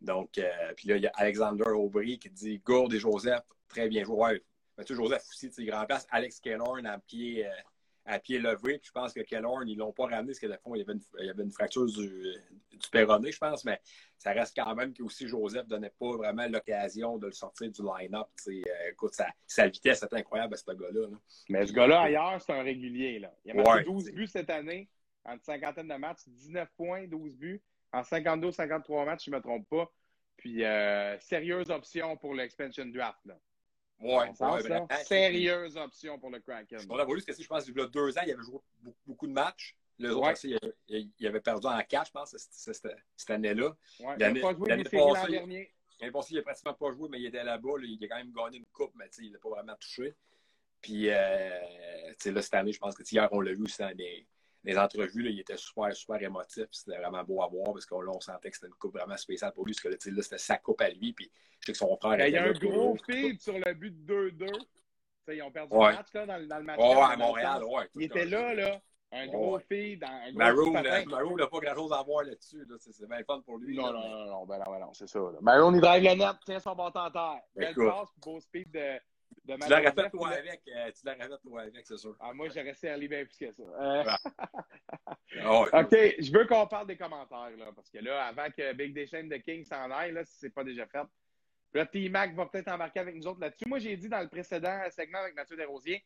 [0.00, 3.88] Donc, euh, puis là, il y a Alexander Aubry qui dit Gourde et Joseph, très
[3.88, 4.16] bien joué.
[4.16, 4.42] Ouais,
[4.78, 6.06] Mathieu Joseph aussi, il grand place.
[6.10, 7.46] Alex Kellorn à pied
[8.06, 8.78] à pied levé.
[8.78, 10.82] Puis je pense que Kellorn, ils ne l'ont pas ramené parce que fond, il y
[10.82, 12.34] avait une, il y avait une fracture du,
[12.70, 13.80] du péroné, je pense, mais
[14.18, 17.70] ça reste quand même que aussi Joseph ne donnait pas vraiment l'occasion de le sortir
[17.70, 18.26] du line-up.
[18.48, 19.14] Euh, écoute,
[19.46, 21.08] sa, vitesse est incroyable à ce gars-là.
[21.48, 23.18] Mais ce gars-là, ailleurs, c'est un régulier.
[23.18, 23.32] Là.
[23.44, 24.88] Il a marqué 12 buts cette année
[25.24, 27.62] en une cinquantaine de matchs, 19 points, 12 buts,
[27.94, 29.90] en 52-53 matchs, je ne me trompe pas.
[30.36, 33.20] Puis, euh, sérieuse option pour l'expansion draft.
[33.24, 33.38] Là.
[34.00, 34.32] Ouais,
[35.04, 36.80] sérieuse option pour le Kraken.
[36.90, 38.58] On a voulu, parce que je pense que deux ans, il avait joué
[39.06, 39.76] beaucoup, de matchs.
[39.98, 40.56] Les autres aussi,
[40.88, 43.76] il, avait perdu en 4, je pense, cette, année-là.
[44.00, 45.72] Ouais, il n'a pas joué les séries l'an dernier.
[46.00, 47.70] L'année passée, il n'a pratiquement pas joué, mais il était là-bas.
[47.80, 50.12] il a quand même gagné une coupe, mais il n'a pas vraiment touché.
[50.82, 51.60] Puis, euh,
[52.26, 53.94] là, cette année, je pense que hier, on l'a vu dans
[54.64, 56.66] les, entrevues, là, il était super, super émotif.
[56.70, 59.52] C'était vraiment beau à voir parce qu'on on sentait que c'était une coupe vraiment spéciale
[59.52, 59.74] pour lui.
[59.74, 61.12] Parce que là, c'était sa coupe à lui.
[61.12, 62.26] Puis, je sais que son frère.
[62.26, 64.46] Il y a un gros feed sur le but de 2-2.
[65.28, 66.78] Ils ont perdu le match là, dans, dans, le match.
[66.78, 67.88] Ouais, à Montréal, ouais.
[67.94, 68.80] Il était là, là.
[69.12, 70.02] Un gros feed.
[70.04, 72.64] Un gros Marou n'a pas grand-chose à voir là-dessus.
[72.68, 72.76] Là.
[72.78, 73.76] C'est bien fun pour lui.
[73.76, 75.20] Non, non, non, non, ben non, ben non, c'est ça.
[75.40, 77.40] Marou, il drive le net, tient son bâton en terre.
[77.54, 78.98] Belle passe, beau speed de.
[79.44, 82.16] De tu l'aurais fait toi avec, euh, tu l'aurais fait toi avec, c'est sûr.
[82.20, 83.62] Ah, moi, j'aurais serré bien plus que ça.
[83.62, 84.04] Euh...
[85.40, 88.94] Ah OK, je veux qu'on parle des commentaires, là, parce que là, avant que Big
[88.94, 91.04] Deschamps de King s'en aille, là, si ce n'est pas déjà fait,
[91.72, 93.64] là, T-Mac va peut-être embarquer avec nous autres là-dessus.
[93.66, 96.04] Moi, j'ai dit dans le précédent segment avec Mathieu Desrosiers,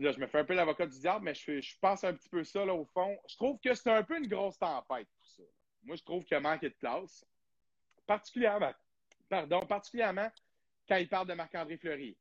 [0.00, 2.28] Là, je me fais un peu l'avocat du diable, mais je, je, pense un petit
[2.28, 3.18] peu ça, là, au fond.
[3.28, 5.42] Je trouve que c'est un peu une grosse tempête, tout ça.
[5.82, 7.24] Moi, je trouve qu'il a manqué de classe.
[8.06, 8.72] Particulièrement,
[9.28, 10.30] pardon, particulièrement
[10.90, 12.16] quand il parle de Marc-André Fleury.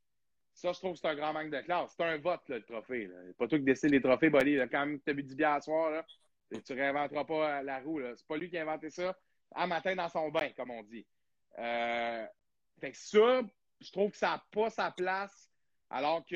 [0.54, 1.94] Ça, je trouve que c'est un grand manque de classe.
[1.98, 3.08] C'est un vote, le trophée.
[3.08, 3.16] Là.
[3.38, 4.60] Pas toi qui décide les trophées, Bolly.
[4.72, 6.06] Quand tu as bu du bien à soir, là,
[6.52, 8.00] tu ne réinventeras pas la roue.
[8.16, 9.18] C'est pas lui qui a inventé ça.
[9.56, 11.06] Un matin dans son bain, comme on dit.
[11.58, 12.26] Euh,
[12.94, 13.42] ça,
[13.80, 15.50] je trouve que ça n'a pas sa place
[15.90, 16.36] alors que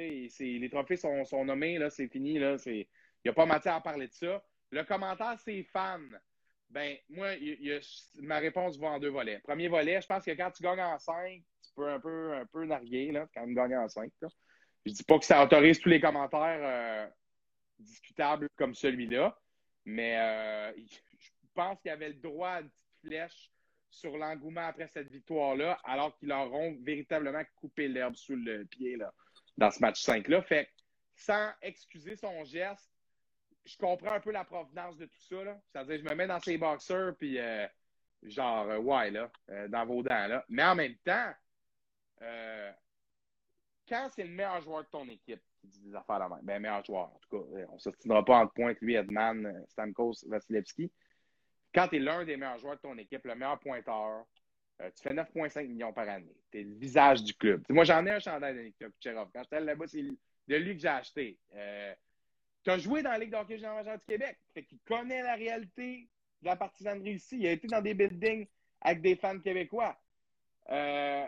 [0.00, 2.34] les trophées sont, sont nommés, c'est fini.
[2.34, 2.86] Il
[3.24, 4.42] n'y a pas matière à parler de ça.
[4.70, 6.00] Le commentaire, c'est fans.
[6.70, 7.28] Ben, moi,
[8.16, 9.40] ma réponse va en deux volets.
[9.40, 12.46] Premier volet, je pense que quand tu gagnes en 5, tu peux un peu, un
[12.46, 14.12] peu narguer, là, quand même gagner en 5.
[14.20, 14.26] Je
[14.86, 17.08] ne dis pas que ça autorise tous les commentaires euh,
[17.78, 19.38] discutables comme celui-là,
[19.84, 23.50] mais euh, je pense qu'il y avait le droit à une petite flèche
[23.90, 28.96] sur l'engouement après cette victoire-là, alors qu'ils leur ont véritablement coupé l'herbe sous le pied
[28.96, 29.12] là,
[29.56, 30.42] dans ce match 5-là.
[30.42, 30.68] Fait
[31.14, 32.90] sans excuser son geste,
[33.64, 35.60] je comprends un peu la provenance de tout ça.
[35.72, 37.66] C'est-à-dire, je me mets dans ses boxers, puis euh,
[38.22, 40.44] genre, euh, ouais, là, euh, dans vos dents, là.
[40.48, 41.32] Mais en même temps,
[43.88, 46.60] quand c'est le meilleur joueur de ton équipe qui dit des affaires là même, ben,
[46.60, 50.90] meilleur joueur, en tout cas, on ne s'obstinera pas entre pointe, lui, Edman, Stamkos, Vasilevski
[51.74, 54.24] quand tu es l'un des meilleurs joueurs de ton équipe, le meilleur pointeur,
[54.80, 56.34] euh, tu fais 9,5 millions par année.
[56.50, 57.62] Tu es le visage du club.
[57.68, 59.28] moi, j'en ai un chandail de Kucherov.
[59.32, 61.38] Quand j'étais là-bas, c'est de lui que j'ai acheté.
[62.68, 64.36] Tu as joué dans la Ligue d'hockey junior majeur du Québec.
[64.52, 66.06] Fait qu'il connaît la réalité
[66.42, 67.38] de la partisanerie ici.
[67.38, 68.46] Il a été dans des buildings
[68.82, 69.98] avec des fans québécois.
[70.68, 71.24] Euh,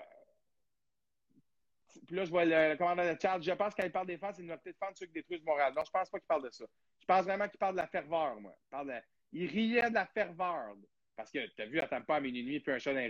[2.07, 3.43] puis là, je vois le, commandant de Charles.
[3.43, 5.73] Je pense qu'il parle des fans, c'est une minorité de fans ceux qui détruisent Montréal.
[5.75, 6.67] Non, je pense pas qu'il parle de ça.
[7.01, 8.55] Je pense vraiment qu'il parle de la ferveur, moi.
[8.67, 10.77] Il parle il riait de la ferveur.
[11.17, 13.01] Parce que tu as vu, attends pas à minuit, il fait un chat dans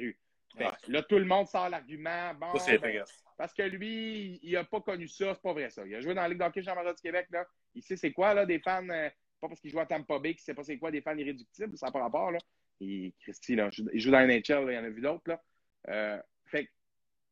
[0.55, 0.65] rues.
[0.89, 2.35] Là, tout le monde sort l'argument.
[2.35, 3.05] Bon, ben,
[3.37, 5.87] parce que lui, il n'a pas connu ça, c'est pas vrai ça.
[5.87, 7.27] Il a joué dans la Ligue d'hockey jean du Québec.
[7.31, 7.47] Là.
[7.75, 9.09] Il sait c'est quoi, là, des fans, euh,
[9.41, 11.77] pas parce qu'il joue à Tampa Bay qu'il sait pas c'est quoi, des fans irréductibles,
[11.79, 12.31] ça n'a pas rapport.
[12.31, 12.39] Là.
[12.81, 15.29] Il, Christy, là, il joue dans la NHL, il y en a vu d'autres.
[15.29, 15.43] Là.
[15.89, 16.69] Euh, fait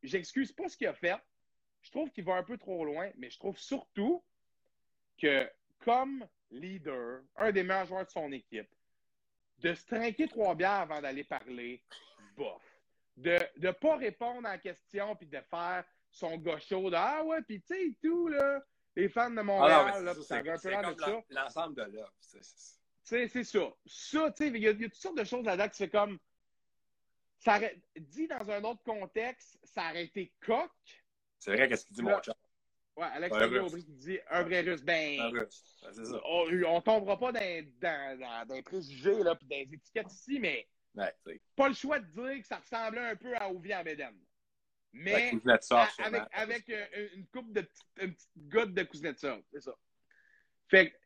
[0.03, 1.17] j'excuse pas ce qu'il a fait.
[1.83, 4.23] Je trouve qu'il va un peu trop loin, mais je trouve surtout
[5.21, 5.49] que,
[5.81, 8.69] comme leader, un des meilleurs joueurs de son équipe,
[9.59, 11.83] de se trinquer trois bières avant d'aller parler,
[12.37, 12.63] bof.
[13.19, 17.43] De ne pas répondre à la question puis de faire son gaucho de Ah ouais,
[17.43, 18.63] puis tu sais, tout, là,
[18.95, 21.23] les fans de Montréal, ah là, ça ça.
[21.31, 22.15] L'ensemble de l'offre.
[22.21, 23.59] C'est ça.
[23.87, 26.19] Ça, tu sais, il y, a toutes sortes de choses là-dedans qui c'est comme.
[27.39, 27.61] Ça
[27.97, 30.71] dit dans un autre contexte, ça aurait été coq.
[31.39, 32.37] C'est vrai, qu'est-ce qu'il dit, mon chat?
[32.97, 34.83] Ouais, Alex Aubry qui dit un vrai russe.
[34.83, 35.79] Ben, un russe.
[35.93, 36.21] ça.
[36.25, 40.41] On, ne tombera pas dans, dans, dans, dans préjugés là, puis dans les étiquettes ici,
[40.41, 43.83] mais ouais, pas le choix de dire que ça ressemblait un peu à Ovi en
[43.83, 44.19] Bédène.
[44.93, 45.33] Mais
[45.99, 47.69] avec, avec euh, une coupe de
[48.01, 49.75] une petite goutte de Kuznetsov, c'est ça.
[50.69, 50.97] Fait que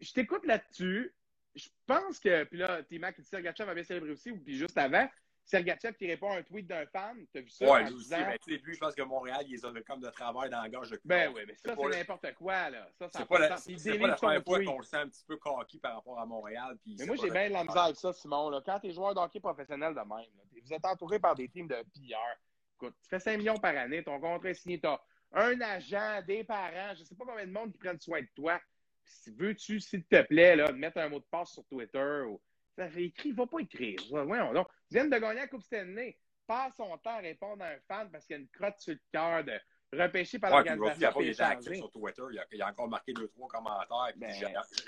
[0.00, 1.14] je t'écoute là-dessus.
[1.54, 4.76] Je pense que, puis là, T-Mac dit Sergachev a bien célébré aussi, ou puis juste
[4.76, 5.08] avant,
[5.46, 7.24] Sergachev qui répond à un tweet d'un fan.
[7.32, 7.72] T'as vu ça?
[7.72, 8.10] Oui, lui aussi.
[8.10, 11.00] Ben, plus, je pense que Montréal, ils ont comme de travail dans la gorge de
[11.04, 12.68] Ben oui, mais ça, c'est n'importe quoi.
[12.70, 12.88] là.
[12.98, 15.36] Ça, c'est pas, la, c'est pas la première fois qu'on le sent un petit peu
[15.36, 16.76] coquille par rapport à Montréal.
[16.82, 18.50] Puis mais moi, j'ai bien de la misère avec ça, Simon.
[18.50, 18.60] Là.
[18.66, 21.80] Quand t'es joueur d'hockey professionnel de même, là, vous êtes entouré par des teams de
[21.94, 22.20] pilleurs.
[22.74, 25.00] Écoute, tu fais 5 millions par année, ton contrat est signé, t'as
[25.32, 28.60] un agent, des parents, je sais pas combien de monde qui prennent soin de toi.
[29.38, 32.40] Veux-tu, s'il te plaît, là, mettre un mot de passe sur Twitter ou
[32.74, 34.00] ça fait écrit, va pas écrire.
[34.10, 34.68] Donc.
[34.90, 36.18] Viens de gagner la Coupe Stanley.
[36.46, 38.94] Passe son temps à répondre à un fan parce qu'il y a une crotte sur
[38.94, 39.58] le cœur de
[39.92, 41.20] repêcher par l'organisation.
[41.20, 42.22] il, a actif sur Twitter.
[42.52, 44.12] Il a, encore marqué deux, trois commentaires.
[44.16, 44.32] Ben,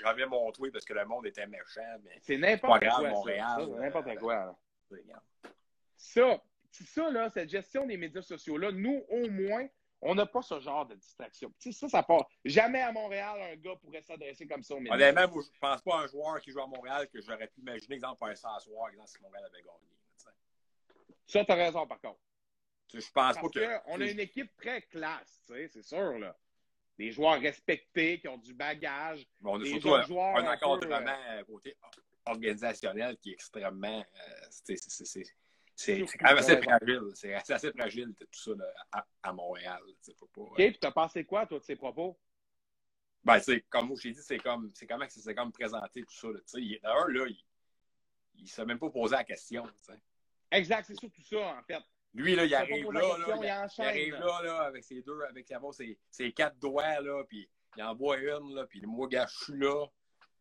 [0.01, 1.81] J'avais mon tweet parce que le monde était méchant.
[2.21, 3.09] C'est n'importe quoi.
[3.09, 3.67] Montréal.
[3.67, 4.59] C'est n'importe quoi.
[5.97, 9.67] Ça, c'est ça, là, cette gestion des médias sociaux-là, nous, au moins,
[10.01, 11.53] On n'a pas ce genre de distraction.
[11.59, 12.25] Tu sais, ça, ça part.
[12.45, 14.95] Jamais à Montréal, un gars pourrait s'adresser comme ça au médias.
[14.95, 17.59] Honnêtement, moi, je pense pas à un joueur qui joue à Montréal que j'aurais pu
[17.59, 19.89] imaginer, exemple, faire ça à soir, exemple, si Montréal avait gagné.
[21.27, 22.19] Ça, tu as raison, par contre.
[22.93, 23.77] Je pense pas que.
[23.87, 26.35] on a une équipe très classe, c'est sûr, là.
[26.97, 29.25] Des joueurs respectés, qui ont du bagage.
[29.39, 31.77] Bon, on a surtout un, joueurs un encadrement un côté
[32.25, 33.99] organisationnel qui est extrêmement.
[33.99, 35.23] Euh, c'est
[35.85, 37.01] quand même assez fragile.
[37.13, 38.51] C'est assez, fragile, tout ça
[38.91, 39.81] à, à, Montréal.
[40.17, 42.19] Faut pas, OK, puis t'as pensé quoi, toi, de ces propos?
[43.23, 46.27] Ben, c'est comme je t'ai dit, c'est comme, c'est comment c'est comme présenté tout ça.
[46.53, 47.25] D'ailleurs, là,
[48.35, 49.65] il ne s'est même pas posé la question.
[50.51, 51.83] Exact, c'est surtout ça, en fait.
[52.13, 55.99] Lui, là, il arrive là, là, il, arrive là, là, avec ses deux, avec ses,
[56.09, 59.59] ses quatre doigts, là, puis il en boit une, là, puis moi, gars, je suis
[59.59, 59.85] là.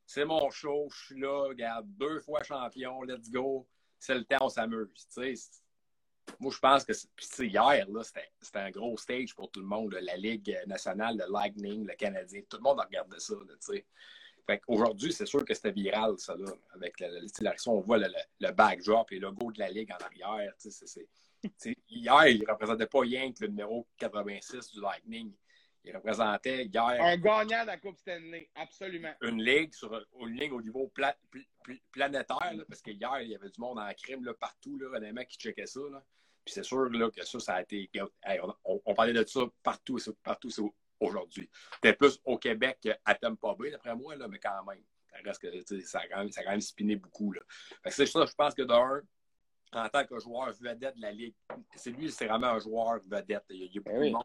[0.06, 3.68] C'est mon show, je suis là, regarde, deux fois champion, let's go.
[3.98, 4.94] C'est le temps, on s'amuse.
[6.38, 6.92] Moi, je pense que
[7.42, 7.86] hier,
[8.40, 9.94] c'était un gros stage pour tout le monde.
[9.94, 13.34] la Ligue nationale, le Lightning, le Canadien, tout le monde a regardé ça.
[14.66, 18.06] Aujourd'hui, c'est sûr que c'était viral, ça, là, avec la, on voit le,
[18.40, 20.54] le, backdrop et le logo de la Ligue en arrière.
[21.88, 25.32] hier, il ne représentait pas rien que le numéro 86 du Lightning.
[25.88, 27.02] Il représentait hier.
[27.02, 29.14] Un gagnant de la Coupe Stanley, absolument.
[29.22, 30.92] Une ligue, sur, une ligue au niveau
[31.92, 35.12] planétaire, parce que hier, il y avait du monde en crime là, partout, là, des
[35.12, 35.80] mecs qui checkaient ça.
[35.90, 36.04] Là.
[36.44, 37.90] Puis c'est sûr là, que ça, ça a été.
[38.64, 40.50] on, parlait de ça partout, partout
[41.00, 41.48] aujourd'hui.
[41.74, 44.82] C'était plus au Québec qu'à Tampa Bay, d'après moi, là, mais quand même.
[45.10, 47.32] Ça reste que ça a quand même, ça a quand même spiné beaucoup.
[47.32, 47.40] Là.
[47.86, 49.00] c'est ça, je pense que d'un,
[49.72, 51.34] en tant que joueur vedette de la Ligue,
[51.74, 53.44] c'est lui, c'est vraiment un joueur vedette.
[53.48, 54.24] Il y a, beaucoup de monde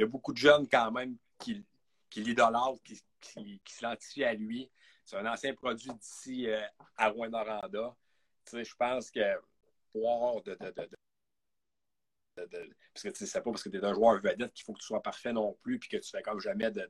[0.00, 1.62] il y a beaucoup de jeunes quand même qui,
[2.08, 4.70] qui l'idolâtrent, qui, qui, s'identifient à lui.
[5.04, 6.58] C'est un ancien produit d'ici euh,
[6.96, 7.94] à Rouen-Noranda.
[8.50, 9.20] je pense que
[9.92, 10.88] pour de, de, de,
[12.94, 14.86] parce que c'est pas parce que tu es un joueur vedette qu'il faut que tu
[14.86, 16.88] sois parfait non plus, puis que tu fais comme jamais de,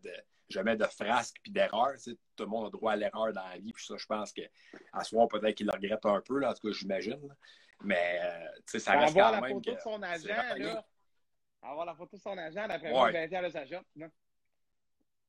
[0.48, 1.96] jamais de frasques puis d'erreurs.
[2.04, 3.72] Tout le monde a droit à l'erreur dans la vie.
[3.72, 6.68] Puis ça, je pense qu'à soir, peut-être qu'il le regrette un peu, là, en tout
[6.68, 7.34] cas, j'imagine.
[7.82, 9.42] Mais euh, ça reste quand même.
[9.42, 10.86] la photo de son agent, là,
[11.62, 14.10] avoir la photo de son agent, d'après moi, il va de sa shot, non?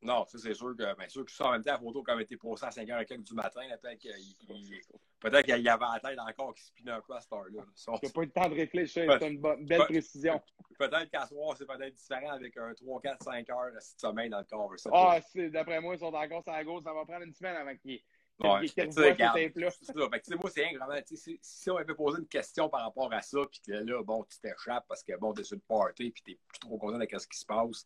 [0.04, 2.20] Non, ça, c'est sûr que, bien sûr que ça, en même temps, la photo, comme
[2.22, 4.12] été posée à 5 h quelques du matin, peut-être qu'il
[5.20, 7.50] peut y avait la tête encore qui spinait un peu à cette heure-là.
[7.52, 10.42] Il n'y a pas eu le temps de réfléchir, c'est une, belle précision.
[10.80, 14.40] Peut-être qu'à soir, c'est peut-être différent avec un 3, 4, 5 heures de sommeil dans
[14.40, 14.74] le corps.
[14.92, 17.76] Ah, d'après moi, ils sont encore sur la gauche, ça va prendre une semaine avant
[17.76, 18.02] qu'ils
[18.40, 19.02] Ouais, c'est ça.
[19.94, 23.62] moi, c'est vraiment, si, si on avait posé une question par rapport à ça, puis
[23.66, 26.60] que là, bon, tu t'échappes parce que bon, t'es sur le party, puis t'es plus
[26.60, 27.86] trop content de ce qui se passe,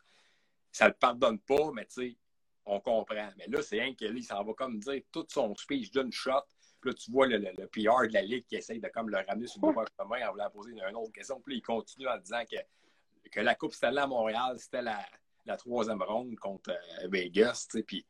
[0.72, 2.18] ça le pardonne pas, mais tu sais,
[2.66, 3.30] on comprend.
[3.38, 6.44] Mais là, c'est un que il s'en va comme dire tout son speech d'une shot.
[6.82, 9.18] Puis là, tu vois le, le, PR de la Ligue qui essaye de comme le
[9.28, 11.40] ramener sur le droit chemin en voulant poser une autre question.
[11.42, 15.06] Puis là, il continue en disant que, que la Coupe Stanley à Montréal, c'était la,
[15.46, 18.06] la troisième ronde contre euh, Vegas, tu sais, puis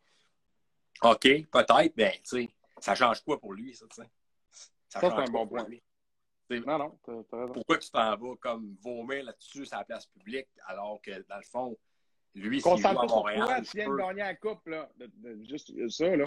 [1.01, 4.10] OK, peut-être, mais tu sais, ça change quoi pour lui, ça, tu sais?
[4.89, 5.65] Ça, c'est un bon point.
[6.49, 6.99] Non, non,
[7.53, 11.43] Pourquoi tu t'en vas comme vomir là-dessus sur la place publique alors que, dans le
[11.43, 11.77] fond,
[12.36, 13.63] lui, s'il joue à Montréal...
[13.65, 14.89] tu viens de gagner la coupe, là.
[15.41, 16.25] juste ça, là.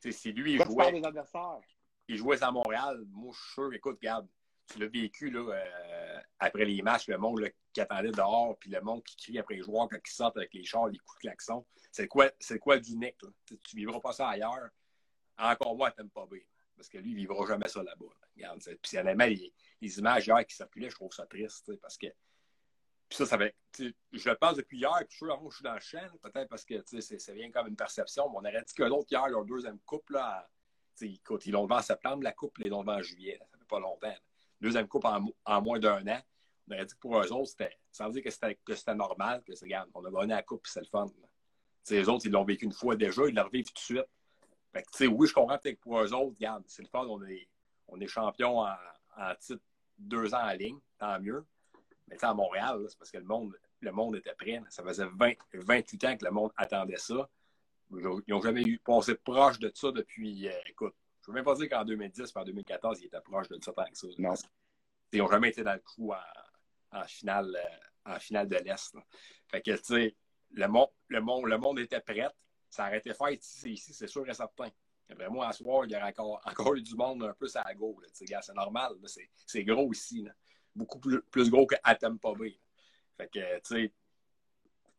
[0.00, 0.92] Si lui, il jouait...
[0.92, 1.60] des adversaires.
[2.08, 4.26] Il jouait à Montréal, moi, je suis sûr, écoute, regarde,
[4.72, 7.40] tu l'as vécu, là, euh, après les matchs, le monde
[7.72, 10.52] qui attendait dehors, puis le monde qui crie après les joueurs quand ils sortent avec
[10.54, 11.66] les chars, les coups de klaxon.
[11.90, 13.16] C'est quoi, c'est quoi d'unique?
[13.46, 14.70] Tu vivras pas ça ailleurs.
[15.38, 16.40] Encore moins, t'aimes pas bien.
[16.76, 18.06] Parce que lui, il vivra jamais ça là-bas.
[18.34, 21.76] Regarde, puis honnêtement, les, les images hier qui circulaient, je trouve ça triste.
[21.80, 22.06] Parce que.
[23.08, 23.54] Puis ça, ça fait.
[23.78, 26.64] Je le pense depuis hier, puis je suis je suis dans le champ, peut-être parce
[26.64, 28.24] que c'est bien comme une perception.
[28.34, 30.48] On aurait dit que l'autre hier, leur deuxième coupe, là,
[31.00, 33.38] écoute, ils l'ont devant en septembre, la coupe, ils l'ont devant en juillet.
[33.50, 34.14] ça fait pas longtemps.
[34.62, 36.20] Deuxième coupe en, moins d'un an.
[36.68, 37.76] On aurait dit que pour eux autres, c'était.
[37.98, 38.22] Veut dire
[38.64, 41.06] que c'était normal, que regarde, on a gagné la coupe, c'est le fun.
[41.90, 44.06] Les autres, ils l'ont vécu une fois déjà, ils l'ont revivent tout de suite.
[44.72, 47.20] Fait que, oui, je comprends peut-être que pour eux autres, regarde, c'est le fun, on
[47.24, 47.48] est,
[47.88, 48.68] on est champion en,
[49.16, 49.64] en, titre
[49.98, 51.44] deux ans en ligne, tant mieux.
[52.06, 54.62] Mais à Montréal, c'est parce que le monde, le monde était prêt.
[54.70, 57.28] Ça faisait 20, 28 ans que le monde attendait ça.
[57.90, 61.44] Ils n'ont jamais eu passé proche de ça depuis, euh, écoute, je ne veux même
[61.44, 64.08] pas dire qu'en 2010 en 2014, ils étaient proches de ça tant que ça.
[64.18, 64.34] Non.
[65.12, 68.96] Ils n'ont jamais été dans le coup en, en finale, euh, en finale de l'Est.
[69.48, 70.16] Fait que, tu sais,
[70.50, 72.28] le monde, le, monde, le monde était prêt.
[72.68, 74.68] Ça aurait été fait ici, ici c'est sûr et certain.
[75.10, 78.04] Vraiment, à soir, il y aurait encore, encore eu du monde un peu à gauche.
[78.12, 78.92] C'est normal.
[79.46, 80.26] C'est gros ici.
[80.74, 82.58] Beaucoup plus, plus gros qu'à Tampa Bay.
[83.16, 83.92] Fait que, tu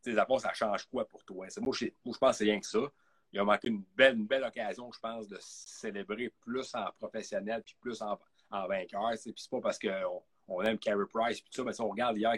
[0.03, 1.47] sais, ça change quoi pour toi?
[1.61, 2.91] Moi, je, moi, je pense que c'est rien que ça.
[3.33, 7.63] Il a manqué une belle, une belle occasion, je pense, de célébrer plus en professionnel
[7.65, 8.19] puis plus en,
[8.51, 9.11] vainqueur.
[9.17, 12.33] C'est pas parce qu'on on aime Carey Price puis ça, mais si on regarde hier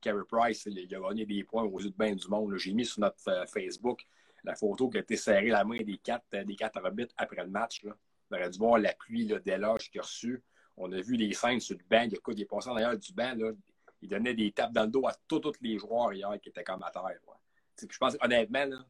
[0.00, 2.56] Carey Price, il, a gagné des points aux yeux de bien du monde.
[2.56, 4.06] J'ai mis sur notre euh, Facebook
[4.46, 7.50] la photo qui a été serrée la main des quatre, des quatre arbitres après le
[7.50, 7.84] match.
[8.30, 10.42] On aurait dû voir la pluie d'éloge qu'il a reçu.
[10.76, 12.08] On a vu les scènes sur le banc.
[12.08, 13.34] Il, il est passé en arrière du banc.
[14.00, 16.82] Il donnait des tapes dans le dos à tous les joueurs hier qui étaient comme
[16.82, 17.18] à terre.
[17.90, 18.86] Je pense honnêtement, là,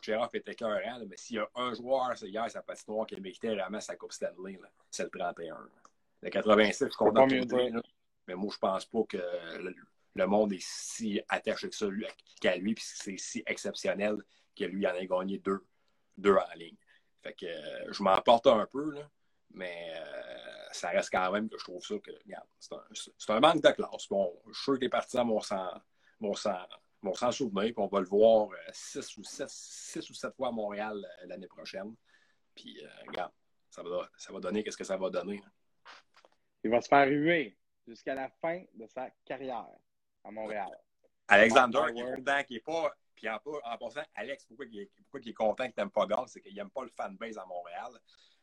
[0.00, 3.48] Kucherov était cœurant, mais s'il y a un joueur hier, sa patinoire qui a mérité
[3.48, 4.58] vraiment sa Coupe Stanley,
[4.90, 5.56] c'est le 31.
[6.22, 7.82] Le 86, je suis content de
[8.26, 9.18] mais moi, je pense pas que
[10.14, 11.86] le, monde est si attaché que ça
[12.40, 14.16] qu'à lui, puis c'est si exceptionnel
[14.56, 15.62] que lui en ait gagné deux,
[16.16, 16.76] deux en ligne.
[17.22, 19.08] Fait que euh, je m'en porte un peu, là,
[19.50, 23.62] mais euh, ça reste quand même que je trouve ça que, regarde, c'est un, manque
[23.62, 24.08] de classe.
[24.08, 25.40] Bon, je suis sûr que les partisans vont
[26.34, 26.66] s'en
[27.32, 30.52] souvenir, puis on va le voir 6 euh, ou 7, six ou sept fois à
[30.52, 31.94] Montréal l'année prochaine.
[32.54, 33.32] Puis, regarde,
[33.70, 35.42] ça va, ça va donner qu'est-ce que ça va donner.
[36.62, 39.68] Il va se faire ruer jusqu'à la fin de sa carrière
[40.22, 40.70] à Montréal.
[41.28, 42.94] Alexander, qui est content, qui n'est pas.
[43.14, 46.06] Puis en, en, passant, Alex, pourquoi il est, pourquoi il est content qu'il n'aime pas
[46.06, 47.92] Gall, c'est qu'il n'aime pas le fanbase à Montréal.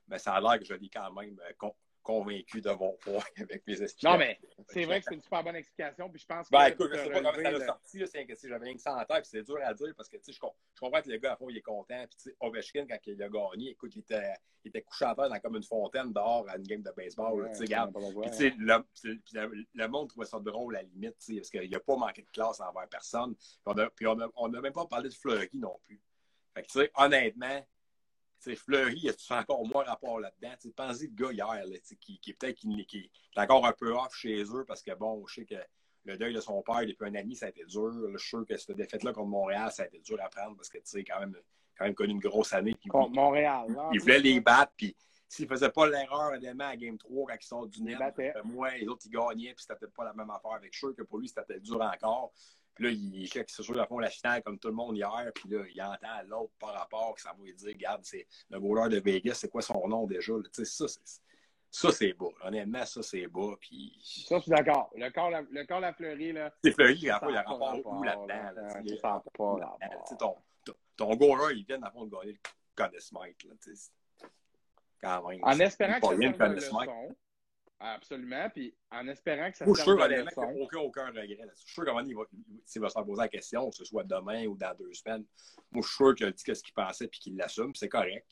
[0.07, 1.69] Mais ça a l'air que je l'ai quand même euh,
[2.01, 4.11] convaincu de mon point avec mes explications.
[4.11, 6.09] Non, mais c'est vrai que c'est une super bonne explication.
[6.09, 6.73] Puis je pense ben, que.
[6.73, 8.03] écoute, je sais pas comment ça a sorti.
[8.07, 9.25] C'est que j'avais rien que ça en tête.
[9.25, 11.57] c'est dur à dire parce que je, je comprends que le gars, à fond, il
[11.57, 12.05] est content.
[12.09, 14.33] Puis Ovechkin, quand il a gagné, écoute, il était,
[14.63, 17.41] il était couché en terre dans comme une fontaine dehors à une game de baseball.
[17.41, 17.93] Ouais, regarde.
[17.93, 22.21] Puis le, le, monde trouvait ça drôle à la limite parce qu'il n'a pas manqué
[22.21, 23.35] de classe envers personne.
[23.95, 26.01] Puis on n'a même pas parlé de Fleury non plus.
[26.53, 27.65] Fait que, tu sais, honnêtement,
[28.41, 30.55] T'sais, Fleury, il a encore moins rapport là-dedans?
[30.75, 34.15] Pensez le gars hier, là, qui, qui peut-être qui, qui, est encore un peu off
[34.15, 35.55] chez eux parce que bon, je sais que
[36.05, 37.91] le deuil de son père depuis un ami, ça a été dur.
[38.11, 40.69] je suis sûr que cette défaite-là contre Montréal, ça a été dur à prendre parce
[40.69, 41.35] que tu sais, quand même,
[41.77, 42.73] quand même connu une grosse année.
[42.73, 43.67] Puis, contre Montréal.
[43.93, 44.95] il, voulait les battre, puis
[45.27, 47.99] s'il ne faisait pas l'erreur évidemment à Game 3 quand il sort du net,
[48.43, 50.73] moi, les autres, ils gagnaient, puis c'était peut-être pas la même affaire avec.
[50.73, 52.33] Sûr que pour lui, c'était dur encore.
[52.75, 55.31] Puis là, il check, sûr, à fond la finale comme tout le monde hier.
[55.35, 58.59] Puis là, il entend l'autre par rapport que ça va lui dire Regarde, c'est le
[58.59, 61.21] goaler de Vegas, c'est quoi son nom déjà Tu sais, ça, c'est.
[61.73, 62.33] Ça, c'est beau.
[62.43, 63.55] Honnêtement, ça, c'est beau.
[63.55, 63.97] Puis...
[64.27, 64.91] Ça, je suis d'accord.
[64.93, 66.53] Le corps, la, le corps la fleurie, là.
[66.61, 68.27] C'est fleuri, il y a rapport où là-dedans?
[68.27, 69.77] Là, ça pas
[70.19, 72.39] ton, ton, ton goaler, il vient fond de gagner le
[72.75, 73.91] Conn Smite.
[75.01, 75.39] Quand même.
[75.43, 77.15] En espérant que ça soit une leçon.
[77.83, 78.47] Absolument.
[78.51, 80.43] Puis en espérant que ça Moi, serve de leçon.
[80.59, 81.37] Aucun, aucun regret.
[81.55, 84.03] Je suis sûr qu'à il va, il va se poser la question, que ce soit
[84.03, 85.25] demain ou dans deux semaines.
[85.71, 87.73] Moi, je suis sûr qu'il a dit ce qu'il pensait puis qu'il l'assume.
[87.73, 88.27] C'est correct.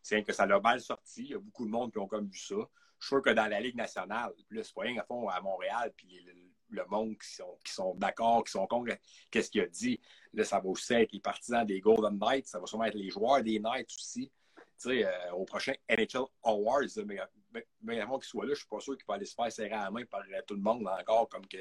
[0.00, 1.22] C'est que ça l'a mal sorti.
[1.22, 2.54] Il y a beaucoup de monde qui ont comme vu ça.
[2.98, 6.24] Je suis sûr que dans la Ligue nationale, plus rien à fond à Montréal, puis
[6.70, 8.96] le, monde qui sont, qui sont d'accord, qui sont contre
[9.30, 10.00] qu'est-ce qu'il a dit?
[10.32, 12.46] Là, ça va aussi être les partisans des Golden Knights.
[12.46, 14.32] Ça va sûrement être les joueurs des Knights aussi.
[14.56, 17.18] Tu sais, euh, au prochain NHL Awards, mais
[17.82, 19.72] mais avant qu'il soit là, je suis pas sûr qu'il va aller se faire serrer
[19.72, 21.28] à la main par euh, tout le monde encore.
[21.28, 21.58] Comme que,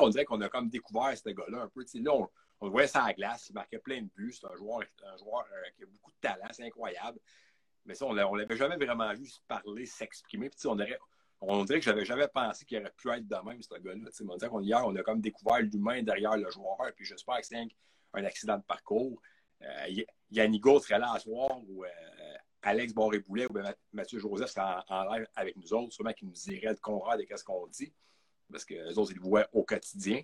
[0.00, 1.84] on dirait qu'on a comme découvert ce gars-là un peu.
[1.94, 2.28] là, on,
[2.60, 4.32] on, le voyait ça à la glace, il marquait plein de buts.
[4.32, 7.18] C'est un joueur, un joueur euh, qui a beaucoup de talent, c'est incroyable.
[7.84, 10.50] Mais ça, on ne l'avait jamais vraiment vu se parler, s'exprimer.
[10.50, 10.76] Puis on,
[11.40, 14.10] on dirait que j'avais jamais pensé qu'il aurait pu être de même, ce gars-là.
[14.28, 16.92] On dirait qu'on on a comme découvert l'humain derrière le joueur.
[16.96, 17.58] Puis j'espère que c'est
[18.14, 19.20] un, accident de parcours.
[19.62, 21.88] Euh, Yannick serait là à soir ou euh,
[22.66, 23.54] Alex Boré-Boulet ou
[23.92, 27.36] Mathieu Joseph sera en, live avec nous autres, sûrement qu'ils nous diraient de comprendre de
[27.36, 27.94] ce qu'on dit,
[28.50, 30.22] parce que les autres, ils le voient au quotidien.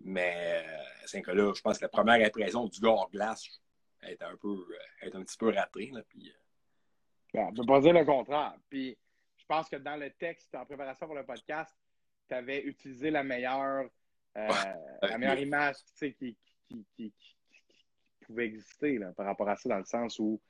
[0.00, 3.44] Mais euh, c'est que là, je pense que la première impression du gars hors glace
[4.02, 5.90] est un, peu, euh, est un petit peu ratée.
[5.92, 7.40] Là, puis, euh.
[7.40, 8.54] on ne peut pas dire le contraire.
[8.68, 8.96] Puis,
[9.36, 11.74] je pense que dans le texte, en préparation pour le podcast,
[12.28, 13.90] tu avais utilisé la meilleure,
[14.36, 16.14] la meilleure image qui,
[16.68, 17.12] qui, qui,
[18.20, 20.40] pouvait exister là, par rapport à ça, dans le sens où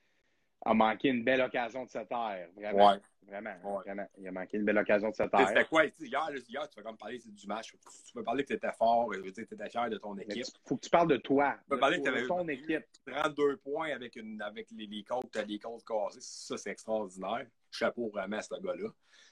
[0.64, 2.48] a manqué une belle occasion de se taire.
[2.54, 2.96] Vraiment.
[3.26, 4.08] Vraiment, vraiment.
[4.18, 5.48] Il a manqué une belle occasion de se taire.
[5.48, 5.84] C'était quoi?
[5.84, 7.72] Hier, hier, tu vas comme parler du match.
[8.06, 10.44] Tu peux parler que tu étais fort, tu étais fier de ton équipe.
[10.46, 11.54] Il faut que tu parles de toi.
[11.62, 12.84] Tu peux parler que tu avais ton équipe.
[13.06, 16.20] 32 points avec, une, avec les, les côtes, les côtes cassées.
[16.20, 17.46] Ça, c'est extraordinaire.
[17.70, 18.88] Chapeau vraiment à ce gars-là.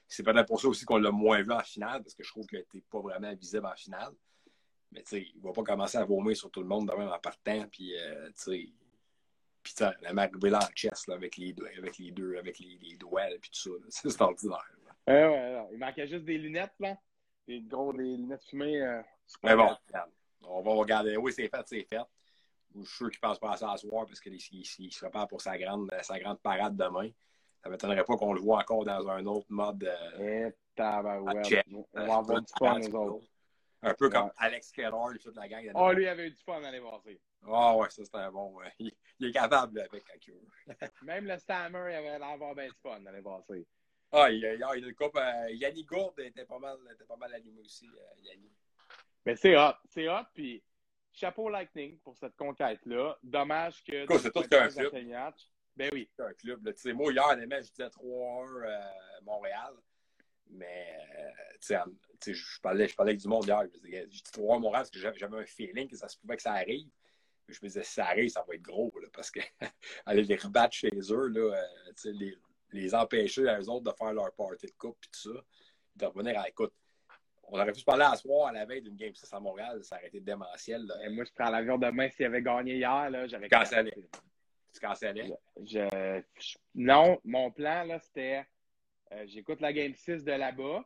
[0.07, 2.47] C'est peut-être pour ça aussi qu'on l'a moins vu en finale, parce que je trouve
[2.47, 4.13] qu'il n'était pas vraiment visible en finale.
[4.93, 6.97] Mais tu sais, il ne va pas commencer à vomir sur tout le monde de
[6.97, 7.67] même en partant.
[7.71, 8.73] Puis, euh, tu sais,
[9.75, 12.79] puis la marque là en chess là, avec, les deux, avec les deux, avec les,
[12.83, 13.71] les doigts, et tout ça.
[13.89, 14.71] C'est extraordinaire.
[15.07, 16.97] Ouais, ouais, il manquait juste des lunettes, là.
[17.47, 18.83] Des gros des lunettes fumées.
[18.83, 19.01] Euh,
[19.43, 19.71] Mais bon,
[20.43, 21.17] on va regarder.
[21.17, 22.03] Oui, c'est fait, c'est fait.
[22.75, 25.41] Je suis sûr qu'il passe pas à ça à soir parce qu'il se prépare pour
[25.41, 27.09] sa grande, sa grande parade demain.
[27.63, 29.85] Ça ne m'étonnerait pas qu'on le voit encore dans un autre mode.
[29.85, 31.63] Euh, eh, ouais.
[31.95, 33.27] On va avoir du fun, nous autres.
[33.83, 35.71] Un peu comme Alex Keller et toute la gang.
[35.75, 37.21] Oh, lui avait eu du fun l'année passée.
[37.47, 38.57] Ah ouais, ça c'était bon.
[38.57, 38.73] Ouais.
[38.79, 38.93] Il,
[39.27, 43.23] est capable avec quand Même le Stammer, il avait l'air d'avoir bien du fun l'année
[43.23, 43.67] passée.
[44.11, 44.95] Ah, il, il, il,
[45.51, 48.53] il, Yannick Gourde était pas mal, était pas mal allumé aussi, euh, Yannick.
[49.27, 50.63] Mais c'est hot, c'est hot, puis
[51.13, 53.19] chapeau Lightning pour cette conquête-là.
[53.23, 54.07] Dommage que.
[54.19, 54.93] c'est tout qu'un club.
[55.77, 56.11] Ben oui.
[56.17, 56.65] C'est un club.
[56.65, 56.73] Là.
[56.95, 58.81] Moi, hier, je disais 3-1 euh,
[59.23, 59.75] Montréal.
[60.51, 61.31] Mais, euh,
[61.61, 61.75] tu
[62.21, 63.63] sais, je parlais, je parlais avec du monde hier.
[63.63, 66.43] Je disais, dis 3-1 Montréal parce que j'avais un feeling que ça se pouvait que
[66.43, 66.89] ça arrive.
[67.49, 68.93] Je me disais, si ça arrive, ça va être gros.
[69.01, 69.41] Là, parce que
[70.07, 72.37] aller les rebattre chez eux, là, euh, les,
[72.73, 75.45] les empêcher, eux autres, de faire leur party de coupe et tout ça,
[75.97, 76.73] de revenir à écoute
[77.51, 79.83] on aurait pu se parler à soir à la veille d'une Game 6 à Montréal,
[79.83, 80.87] ça aurait été démentiel.
[81.05, 82.09] Et moi, je prends l'avion demain.
[82.11, 83.93] S'il avait gagné hier, là, j'aurais cancellé.
[84.73, 85.33] Tu cancellais?
[85.65, 86.21] Je,
[86.75, 88.47] non, mon plan, là, c'était
[89.13, 90.85] euh, j'écoute la Game 6 de là-bas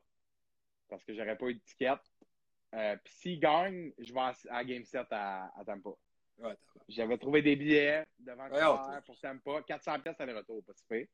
[0.88, 1.94] parce que j'aurais pas eu de ticket.
[2.74, 5.90] Euh, Puis s'il gagne, je vais à, la Game 7 à, Tampa.
[6.88, 9.62] J'avais trouvé des billets devant ouais, pour Tampa.
[9.66, 11.08] 400 pièces aller-retour, pas si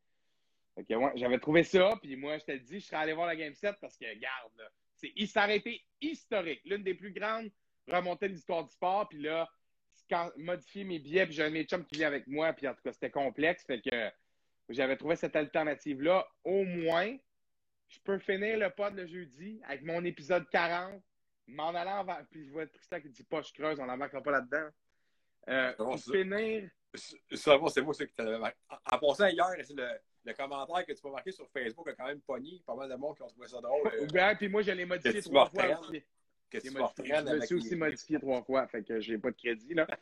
[1.17, 3.77] J'avais trouvé ça, puis moi, je te dis, je serais allé voir la Game 7
[3.81, 4.71] parce que, garde,
[5.27, 6.61] ça aurait été historique.
[6.65, 7.51] L'une des plus grandes
[7.89, 9.09] remontées de l'histoire du sport.
[9.09, 9.49] Puis là,
[10.09, 12.83] quand modifier mes billets, puis j'avais mes chums qui viennent avec moi, puis en tout
[12.83, 13.65] cas, c'était complexe.
[13.67, 14.11] Fait que
[14.69, 16.27] j'avais trouvé cette alternative-là.
[16.45, 17.17] Au moins,
[17.89, 21.03] je peux finir le pod le jeudi avec mon épisode 40,
[21.47, 22.25] m'en allant vers.
[22.31, 24.69] Puis je vois Tristan qui dit pas, je creuse, on n'embarquera pas là-dedans.
[25.49, 26.69] Euh, pour finir.
[26.95, 29.99] Ça, c'est moi, c'est que tu En passant, hier, c'est le
[30.29, 32.63] le commentaire que tu peux marquer sur Facebook a quand même pogné.
[32.67, 33.89] Pas mal de monde qui ont trouvé ça drôle.
[33.89, 36.03] Euh, puis moi, je l'ai modifié trois fois aussi.
[36.51, 39.37] Que tu je me suis aussi modifié trois fois, fait que je n'ai pas de
[39.37, 39.75] crédit.
[39.75, 39.87] là.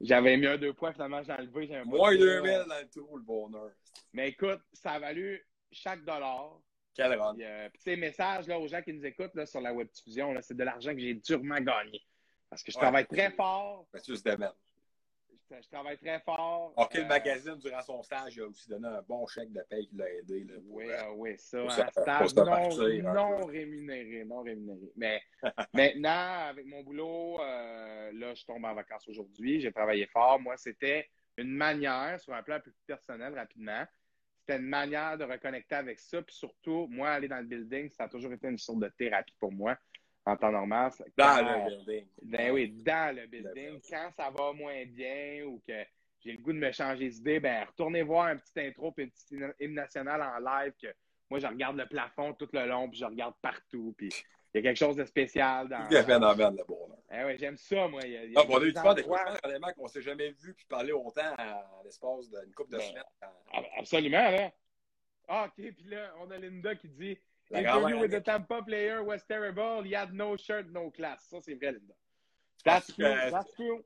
[0.00, 1.82] J'avais mis un deux points, finalement, j'ai enlevé.
[1.84, 3.70] Moins 2000 dans le trou, le bonheur.
[4.12, 6.58] Mais écoute, ça a valu chaque dollar.
[6.94, 7.36] Quel run.
[7.40, 10.56] Euh, ces messages là, aux gens qui nous écoutent là, sur la web diffusion, c'est
[10.56, 12.00] de l'argent que j'ai durement gagné.
[12.48, 13.88] Parce que je travaille très fort.
[14.04, 14.22] Tu se
[15.62, 16.72] je travaille très fort.
[16.76, 19.62] OK, le euh, magazine, durant son stage, il a aussi donné un bon chèque de
[19.68, 20.44] paye qui l'a aidé.
[20.44, 21.62] Là, oui, euh, oui, ça.
[21.62, 24.92] un stage non, non rémunéré, non rémunéré.
[24.96, 25.22] Mais
[25.74, 29.60] maintenant, avec mon boulot, euh, là, je tombe en vacances aujourd'hui.
[29.60, 30.40] J'ai travaillé fort.
[30.40, 33.84] Moi, c'était une manière, sur un plan plus personnel, rapidement,
[34.40, 36.22] c'était une manière de reconnecter avec ça.
[36.22, 39.34] Puis surtout, moi, aller dans le building, ça a toujours été une sorte de thérapie
[39.40, 39.76] pour moi
[40.26, 40.90] en temps normal.
[41.16, 42.06] Dans le building.
[42.22, 43.80] Ben oui, dans le building.
[43.88, 45.84] Quand ça va moins bien ou que
[46.20, 49.10] j'ai le goût de me changer d'idée, ben retournez voir un petit intro puis une
[49.10, 50.88] petite hymne nationale en live que
[51.30, 53.94] moi, je regarde le plafond tout le long puis je regarde partout.
[53.96, 54.10] Puis
[54.54, 55.88] il y a quelque chose de spécial dans.
[55.90, 56.88] Il y a fait dans le bon.
[57.12, 58.00] Eh oui, j'aime ça, moi.
[58.04, 60.92] Il y a, on a eu du des qu'on ne s'est jamais vu puis parler
[60.92, 63.64] autant à l'espace d'une couple de ben, semaines.
[63.78, 64.52] Absolument, là.
[65.28, 67.18] Ah, OK, puis là, on a Linda qui dit
[67.52, 69.82] Interview with the Tampa player was terrible.
[69.84, 71.26] He had no shirt, no class.
[71.30, 71.94] Ça, c'est vrai, Linda.
[72.64, 73.30] That's true.
[73.30, 73.84] That's true.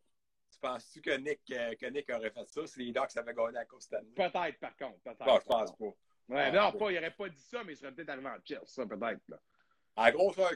[0.51, 3.59] Tu penses-tu que Nick, euh, que Nick aurait fait ça si les Ducks avaient gagné
[3.81, 4.13] cette année?
[4.15, 4.99] Peut-être, par contre.
[5.05, 5.25] Peut-être.
[5.25, 5.95] Bon, je pense pas.
[6.29, 8.61] Ouais, non, pas, il n'aurait pas dit ça, mais il serait peut-être arrivé en chill,
[8.65, 9.21] ça, peut-être.
[9.29, 10.11] Là.
[10.13, 10.49] Gros cas.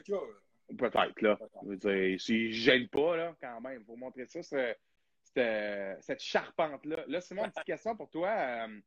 [0.77, 1.37] Peut-être, là.
[1.63, 4.79] Je veux dire, s'il ne gêne pas, là, quand même, il faut montrer ça, cette,
[6.01, 7.03] cette charpente-là.
[7.07, 8.29] Là, c'est une petite question pour toi.
[8.29, 8.79] Euh,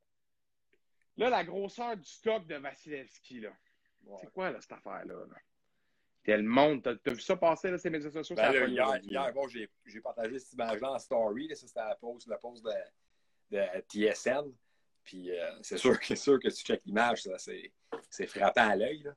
[1.19, 3.51] là, la grosseur du stock de Vasilevski, là.
[4.21, 5.15] C'est quoi, là, cette affaire-là?
[5.15, 5.37] Là?
[6.23, 6.83] Quel monde.
[6.83, 8.37] T'as as vu ça passer, là, ces médias sociaux?
[8.37, 11.49] Ben là, hier, hier bon, j'ai partagé cette image-là en story.
[11.49, 14.53] Là, ça, c'était la pause, la pause de, de TSN.
[15.05, 17.23] Puis euh, c'est sûr, sûr que tu checkes l'image,
[18.11, 19.09] c'est frappant à l'œil.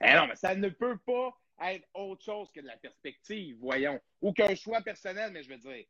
[0.00, 4.00] Eh non, mais ça ne peut pas être autre chose que de la perspective, voyons.
[4.22, 5.84] Ou qu'un choix personnel, mais je veux dire,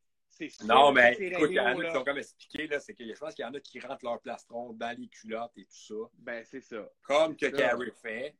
[0.64, 3.18] non, mais écoute, il y en a qui sont comme expliqué, là, c'est que je
[3.18, 6.11] pense qu'il y en a qui rentrent leur plastron dans les culottes et tout ça.
[6.18, 6.88] Ben, c'est ça.
[7.02, 8.34] Comme que Carrie fait.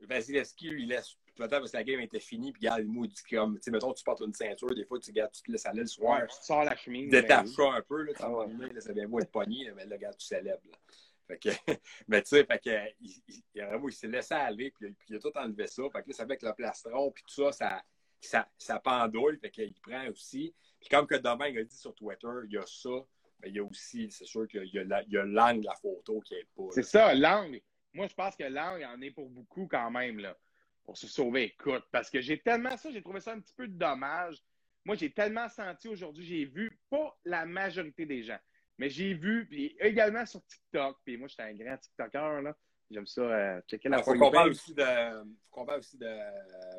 [0.00, 3.22] Vasilevski, lui, il laisse peut-être parce que la game était finie, puis regarde, il dit
[3.30, 5.66] comme, tu sais, mettons, tu portes une ceinture, des fois, tu, regardes, tu te laisses
[5.66, 6.26] aller le soir.
[6.26, 7.10] tu sors la chemise.
[7.10, 8.80] Détache ça un peu, là, tu ah, ouais.
[8.80, 10.62] ça vient beau être pogné, mais là, regarde, tu célèbres.
[10.70, 10.76] Là.
[11.26, 11.48] Fait que,
[12.08, 15.18] mais tu sais, fait que, il, il, il s'est laissé aller, puis, puis, il a
[15.18, 15.82] tout enlevé ça.
[15.92, 17.84] Fait que là, ça avec le plastron, puis tout ça, ça,
[18.20, 20.54] ça, ça pendouille, fait qu'il prend aussi.
[20.80, 23.04] Puis comme que demain, il a dit sur Twitter, il y a ça,
[23.40, 26.34] mais il y a aussi, c'est sûr qu'il y a l'angle de la photo qui
[26.34, 26.68] est pas.
[26.70, 27.60] C'est ça, l'angle.
[27.92, 30.36] Moi, je pense que l'angle en est pour beaucoup quand même, là,
[30.84, 31.44] pour se sauver.
[31.44, 34.42] Écoute, parce que j'ai tellement ça, j'ai trouvé ça un petit peu dommage.
[34.84, 38.38] Moi, j'ai tellement senti aujourd'hui, j'ai vu, pas la majorité des gens,
[38.78, 42.56] mais j'ai vu, puis également sur TikTok, puis moi, j'étais un grand TikToker, là.
[42.90, 45.98] J'aime ça, euh, checker la Il faut qu'on parle aussi de, faut qu'on parle aussi
[45.98, 46.08] de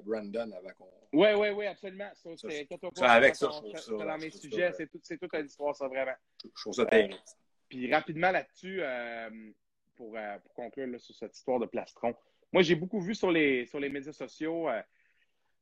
[0.03, 0.89] Brandon avant qu'on.
[1.11, 2.09] Oui, oui, oui, absolument.
[2.13, 4.05] Ça, c'est, ça, avec ça, je trouve ça.
[4.05, 6.15] dans mes sujets, c'est tout, c'est toute l'histoire, ça, vraiment.
[6.43, 7.13] Je trouve ça terrible.
[7.13, 7.31] Euh,
[7.67, 9.51] puis rapidement là-dessus, euh,
[9.97, 12.15] pour, euh, pour, conclure sur cette histoire de plastron.
[12.53, 14.69] Moi, j'ai beaucoup vu sur les, sur les médias sociaux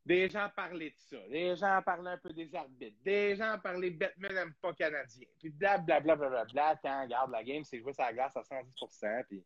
[0.05, 3.89] des gens parler de ça, des gens parler un peu des arbitres, des gens parler
[3.89, 8.13] Batman n'aime pas Canadien, puis blablabla, bla, bla, bla, regarde la game, c'est jouer sa
[8.13, 9.43] glace à 110 puis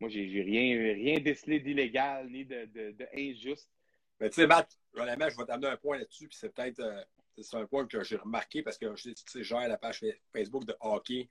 [0.00, 3.70] moi, j'ai rien, rien décelé d'illégal ni de, de, injuste.
[4.18, 7.04] Mais tu sais, Matt, je vais t'amener un point là-dessus, puis c'est peut-être euh,
[7.40, 10.76] c'est un point que j'ai remarqué parce que je sais, gère la page Facebook de
[10.80, 11.30] hockey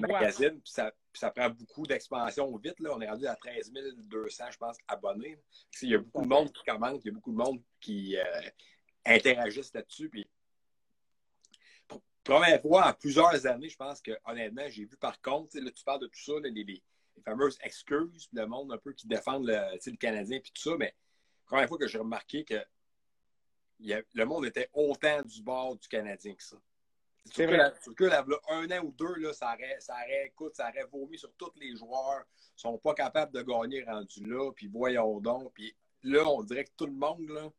[0.00, 2.80] magazine, puis ça, ça, prend beaucoup d'expansion vite.
[2.80, 2.90] Là.
[2.94, 5.38] On est rendu à 13 200, je pense, abonnés.
[5.82, 8.16] Il y a beaucoup de monde qui commente, il y a beaucoup de monde qui
[8.16, 8.22] euh,
[9.04, 10.08] interagissent là-dessus.
[10.08, 10.28] Puis,
[12.24, 15.84] première fois en plusieurs années, je pense que honnêtement, j'ai vu par contre, là, tu
[15.84, 16.82] parles de tout ça, les, les,
[17.24, 20.94] fameuses excuses, le monde un peu qui défendent le, le Canadien, puis tout ça, mais
[21.44, 22.64] première fois que j'ai remarqué que
[23.80, 26.56] le monde était autant du bord du Canadien que ça.
[27.26, 27.72] C'est vrai.
[27.96, 31.18] Que, là, un an ou deux, là, ça, aurait, ça, aurait, écoute, ça aurait vomi
[31.18, 32.24] sur tous les joueurs.
[32.56, 34.50] Ils sont pas capables de gagner rendu là.
[34.52, 35.52] Puis voyons donc.
[35.54, 37.50] Puis là, on dirait que tout le monde, là,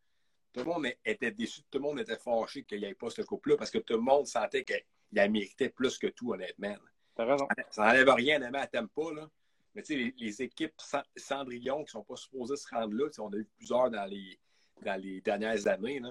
[0.53, 1.61] tout le monde était déçu.
[1.69, 4.01] Tout le monde était fâché qu'il n'y ait pas ce couple-là parce que tout le
[4.01, 6.75] monde sentait qu'il la méritait plus que tout, honnêtement.
[7.15, 7.47] T'as raison.
[7.69, 9.29] Ça n'enlève rien à t'aimes pas, là.
[9.73, 10.73] Mais tu sais, les, les, équipes
[11.15, 14.37] Cendrillon qui ne sont pas supposées se rendre là, on a eu plusieurs dans les,
[14.81, 16.01] dans les dernières années,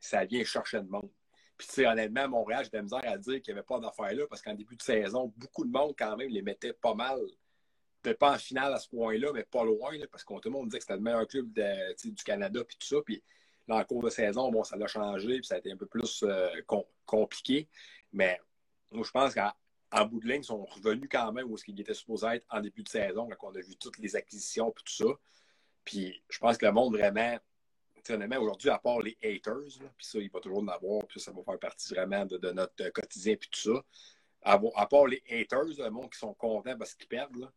[0.00, 1.10] ça vient chercher de monde.
[1.56, 3.66] Puis, tu sais, honnêtement, à Montréal, j'ai de la misère à dire qu'il n'y avait
[3.66, 6.72] pas d'affaires là parce qu'en début de saison, beaucoup de monde, quand même, les mettait
[6.72, 7.20] pas mal.
[8.00, 10.68] Peut-être pas en finale à ce point-là, mais pas loin, parce que tout le monde
[10.68, 13.02] disait que c'était le meilleur club du Canada, puis tout ça.
[13.04, 13.24] Puis,
[13.66, 15.86] là, en cours de saison, bon, ça l'a changé, puis ça a été un peu
[15.86, 16.48] plus euh,
[17.04, 17.68] compliqué.
[18.12, 18.40] Mais
[18.92, 21.80] moi, je pense qu'en bout de ligne, ils sont revenus quand même où ce qu'ils
[21.80, 24.84] étaient supposés être en début de saison, quand on a vu toutes les acquisitions, puis
[24.84, 25.12] tout ça.
[25.84, 27.36] Puis, je pense que le monde vraiment
[28.38, 31.42] aujourd'hui, à part les haters, puis ça, il va toujours en avoir, puis ça va
[31.42, 33.84] faire partie vraiment de, notre quotidien, puis tout ça.
[34.42, 37.50] À, part les haters, le monde qui sont contents parce qu'ils perdent,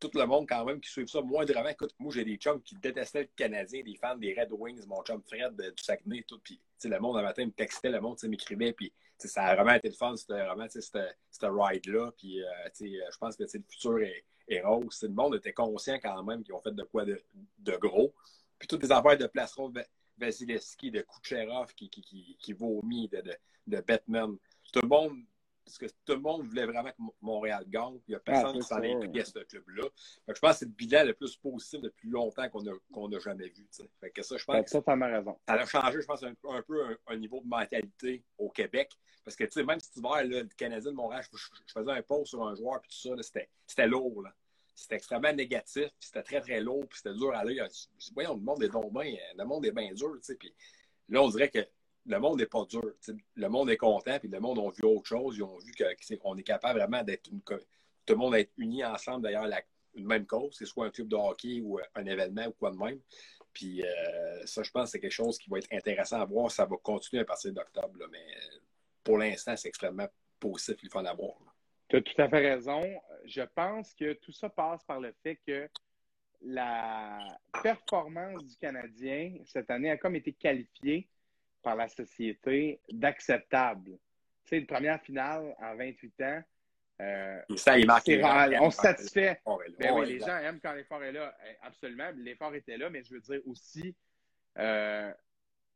[0.00, 1.68] tout le monde quand même qui suit ça moindrement.
[1.68, 5.02] Écoute, moi, j'ai des chums qui détestaient le Canadien, des fans des Red Wings, mon
[5.02, 6.38] chum Fred du Saguenay, tout.
[6.38, 9.88] Puis, le monde, le matin, me textait, le monde m'écrivait, puis ça a vraiment été
[9.88, 12.12] le fun, c'était vraiment ce ride-là.
[12.16, 12.46] Puis, euh,
[12.80, 15.02] je pense que le futur est, est rose.
[15.02, 18.14] Le monde était conscient quand même qu'ils ont fait de quoi de gros.
[18.58, 19.72] Puis toutes les affaires de Plastron,
[20.18, 23.36] Vasilevski, de Kucherov qui, qui, qui, vomit, de, de,
[23.66, 24.36] de, Batman.
[24.72, 25.18] Tout le monde,
[25.64, 27.98] parce que tout le monde voulait vraiment que Montréal gagne.
[28.08, 29.84] Il n'y a personne ah, qui s'en est pris à ce club-là.
[30.28, 33.66] je pense que c'est le bilan le plus positif depuis longtemps qu'on n'a jamais vu.
[34.00, 34.66] Fait que ça, je pense.
[34.66, 35.38] Ça, raison.
[35.46, 38.98] Ça a changé, je pense, un, peu un, niveau de mentalité au Québec.
[39.24, 41.38] Parce que, même si tu vas, le Canadien de Montréal, je,
[41.72, 44.22] faisais un post sur un joueur, puis tout ça, c'était lourd.
[44.22, 44.32] Là
[44.78, 47.60] c'était extrêmement négatif, puis c'était très, très lourd, puis c'était dur à l'œil.
[48.14, 50.36] Voyons, le monde est donc bien, le monde est bien dur, tu sais.
[50.36, 50.54] Puis
[51.08, 51.66] là, on dirait que
[52.06, 52.94] le monde n'est pas dur.
[53.34, 55.36] Le monde est content, puis le monde a vu autre chose.
[55.36, 55.72] Ils ont vu
[56.16, 57.42] qu'on est, capable vraiment d'être une.
[57.42, 59.48] Tout le monde être uni ensemble, d'ailleurs,
[59.94, 62.52] une même cause, que ce soit un club de hockey ou euh, un événement ou
[62.52, 63.00] quoi de même.
[63.52, 66.50] Puis euh, ça, je pense que c'est quelque chose qui va être intéressant à voir.
[66.50, 68.24] Ça va continuer à partir d'octobre, mais
[69.02, 70.06] pour l'instant, c'est extrêmement
[70.38, 71.34] positif, il faut en avoir.
[71.88, 72.82] Tu as tout à fait raison.
[73.28, 75.68] Je pense que tout ça passe par le fait que
[76.40, 77.18] la
[77.62, 81.08] performance du Canadien cette année a comme été qualifiée
[81.62, 83.98] par la société d'acceptable.
[84.44, 86.42] Tu sais, une première finale en 28 ans.
[87.00, 88.08] Euh, ça, il marque
[88.60, 89.40] On se satisfait.
[89.78, 91.36] Ben oui, les gens aiment quand l'effort est là.
[91.46, 92.10] Eh, absolument.
[92.16, 93.94] L'effort était là, mais je veux dire aussi,
[94.58, 95.12] euh,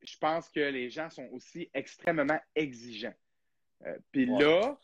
[0.01, 3.15] je pense que les gens sont aussi extrêmement exigeants.
[3.87, 4.79] Euh, puis là,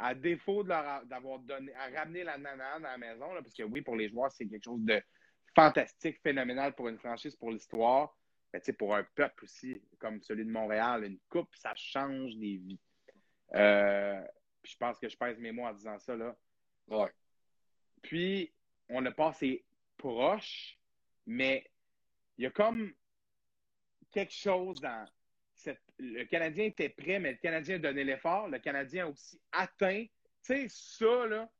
[0.00, 3.96] à défaut d'avoir donné, à ramener la nanane à la maison, parce que oui, pour
[3.96, 5.00] les joueurs, c'est quelque chose de
[5.54, 8.16] fantastique, phénoménal pour une franchise, pour l'histoire.
[8.52, 12.80] Mais pour un peuple aussi, comme celui de Montréal, une coupe, ça change des vies.
[13.54, 14.20] Euh,
[14.64, 16.16] je pense que je pèse mes mots en disant ça.
[16.16, 16.34] Là.
[18.02, 18.52] Puis,
[18.88, 19.64] on a passé
[19.98, 20.78] proche,
[21.26, 21.70] mais
[22.38, 22.92] il y a comme
[24.10, 25.06] quelque chose dans
[26.00, 28.48] le Canadien était prêt, mais le Canadien a donné l'effort.
[28.48, 30.04] Le Canadien a aussi atteint.
[30.44, 31.50] Tu sais, ça, là.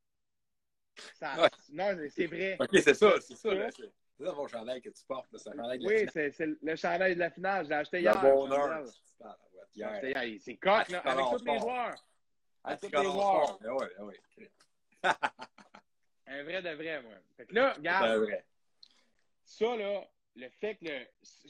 [1.72, 2.56] Non, c'est vrai.
[2.58, 3.70] OK, c'est ça, c'est ça.
[3.70, 5.28] C'est ça mon chandail que tu portes.
[5.32, 7.64] oui, c'est le chandail de la finale.
[7.64, 8.20] Je l'ai acheté hier.
[8.20, 8.84] bonheur.
[10.40, 11.94] C'est coq, là, avec tous les joueurs.
[12.64, 13.58] Avec tous les joueurs.
[13.62, 14.46] Oui, oui.
[16.26, 17.14] Un vrai de vrai, moi.
[17.36, 18.26] Fait que là, regarde.
[19.44, 21.06] Ça, là, le fait que le,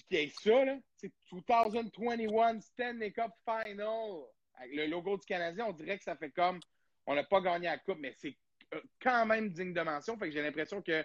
[0.09, 4.25] qu'il y ait ça, là, c'est 2021 Stanley Cup Final
[4.55, 6.61] avec le logo du Canadien, on dirait que ça fait comme
[7.07, 8.37] on n'a pas gagné la Coupe, mais c'est
[9.01, 10.17] quand même digne de mention.
[10.17, 11.05] Fait que j'ai l'impression que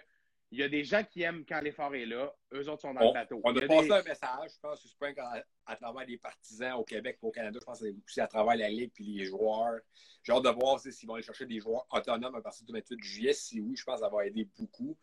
[0.52, 3.00] il y a des gens qui aiment quand l'effort est là, eux autres sont dans
[3.00, 3.40] le bateau.
[3.42, 7.18] On a, passé un message, je pense, je à, à, travers les partisans au Québec
[7.20, 9.80] et au Canada, je pense que c'est aussi à travers la Ligue et les joueurs.
[10.22, 13.02] J'ai hâte de voir s'ils vont aller chercher des joueurs autonomes à partir du 28
[13.02, 13.32] juillet.
[13.32, 14.96] Si oui, je pense que ça va aider beaucoup.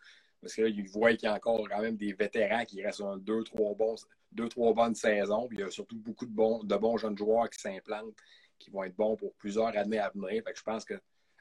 [0.43, 2.97] Parce que là, ils voient qu'il y a encore quand même des vétérans qui restent
[2.97, 3.95] sur deux, trois, bons,
[4.31, 5.47] deux, trois bonnes saisons.
[5.47, 8.13] Puis il y a surtout beaucoup de bons, de bons jeunes joueurs qui s'implantent,
[8.59, 10.43] qui vont être bons pour plusieurs années à venir.
[10.43, 10.95] Fait que je pense que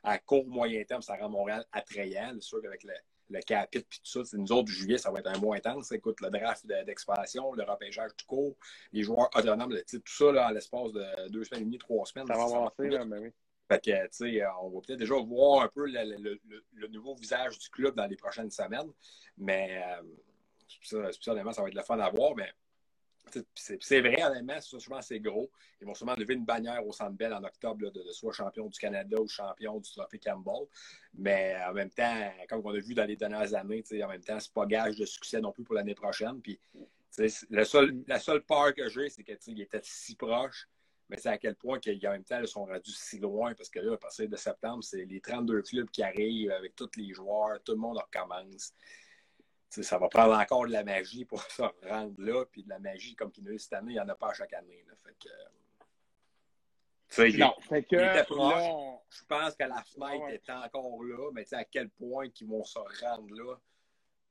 [0.05, 2.31] à court, moyen terme, ça rend Montréal attrayant.
[2.35, 2.95] C'est sûr qu'avec le,
[3.31, 5.57] le capit et tout ça, c'est nous autres du juillet, ça va être un mois
[5.57, 5.91] intense.
[5.93, 8.57] Écoute, le draft d'expansion, le repêchage tout court,
[8.93, 12.27] les joueurs autonomes, tout ça là, à l'espace de deux semaines et demie, trois semaines.
[12.27, 13.31] Ça va avancer, là, mais oui.
[13.73, 17.95] Fait que, sais, on va peut-être déjà voir un peu le, nouveau visage du club
[17.95, 18.91] dans les prochaines semaines.
[19.39, 20.03] Mais, euh,
[20.83, 22.35] ça, ça, va être le fun à voir.
[22.37, 22.51] Mais
[23.55, 25.51] c'est vrai, honnêtement, souvent c'est gros.
[25.81, 28.79] Ils vont sûrement lever une bannière au Centre Bell en octobre de, soit champion du
[28.79, 30.67] Canada ou champion du Trophée Campbell.
[31.15, 34.39] Mais en même temps, comme on a vu dans les dernières années, en même temps,
[34.39, 36.41] c'est pas gage de succès non plus pour l'année prochaine.
[36.43, 36.59] Puis,
[37.51, 40.69] la seule peur que j'ai, c'est qu'il était si proche.
[41.09, 43.81] Mais c'est à quel point qu'en même temps, ils sont rendus si loin parce que
[43.81, 47.63] là, à partir de septembre, c'est les 32 clubs qui arrivent avec tous les joueurs,
[47.63, 48.73] tout le monde recommence
[49.81, 52.45] ça va prendre encore de la magie pour se rendre là.
[52.45, 54.15] Puis de la magie, comme qu'il y a eu cette année, il n'y en a
[54.15, 54.85] pas à chaque année.
[57.09, 61.65] Fait que, non, fait que Je pense que la fenêtre est encore là, mais à
[61.65, 63.57] quel point ils vont se rendre là?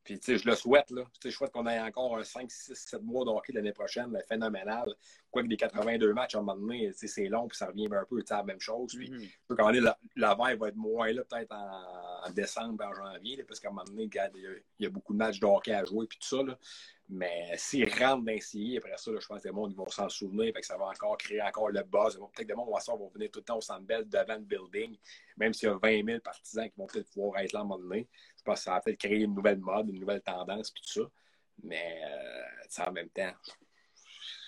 [0.04, 1.04] Puis, tu sais, je le souhaite, là.
[1.24, 4.24] je souhaite qu'on ait encore un 5, 6, 7 mois de hockey l'année prochaine, mais
[4.24, 4.96] phénoménal.
[5.30, 8.24] Quoique des 82 matchs, à un moment donné, c'est long, puis ça revient un peu,
[8.30, 8.96] à la même chose.
[8.96, 9.18] Puis, mm
[9.50, 9.80] -hmm.
[9.80, 13.84] la, la va être moins là, peut-être en, décembre, en janvier, parce qu'à un moment
[13.86, 16.58] donné, il y, a beaucoup de matchs de hockey à jouer, puis tout ça, là.
[17.14, 20.54] Mais s'ils rentrent dans le après ça, je pense que les gens vont s'en souvenir,
[20.54, 22.16] que ça va encore créer encore le buzz.
[22.16, 24.98] Peut-être que les gens vont, venir tout le temps au Centre Bell devant le building,
[25.36, 27.66] même s'il y a 20 000 partisans qui vont peut-être pouvoir être là à un
[27.66, 28.08] moment donné.
[28.38, 31.02] Je pense que ça va peut-être créer une nouvelle mode, une nouvelle tendance, puis tout
[31.02, 31.10] ça.
[31.64, 33.34] Mais euh, en même temps,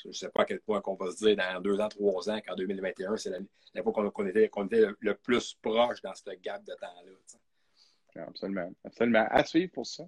[0.03, 2.30] je ne sais pas à quel point on va se dire dans deux ans, trois
[2.30, 3.30] ans qu'en 2021, c'est
[3.74, 8.24] la, fois qu'on était, était, le plus proche dans ce gap de temps-là.
[8.26, 8.72] Absolument.
[8.86, 9.28] Absolument.
[9.30, 10.05] À suivre pour ça.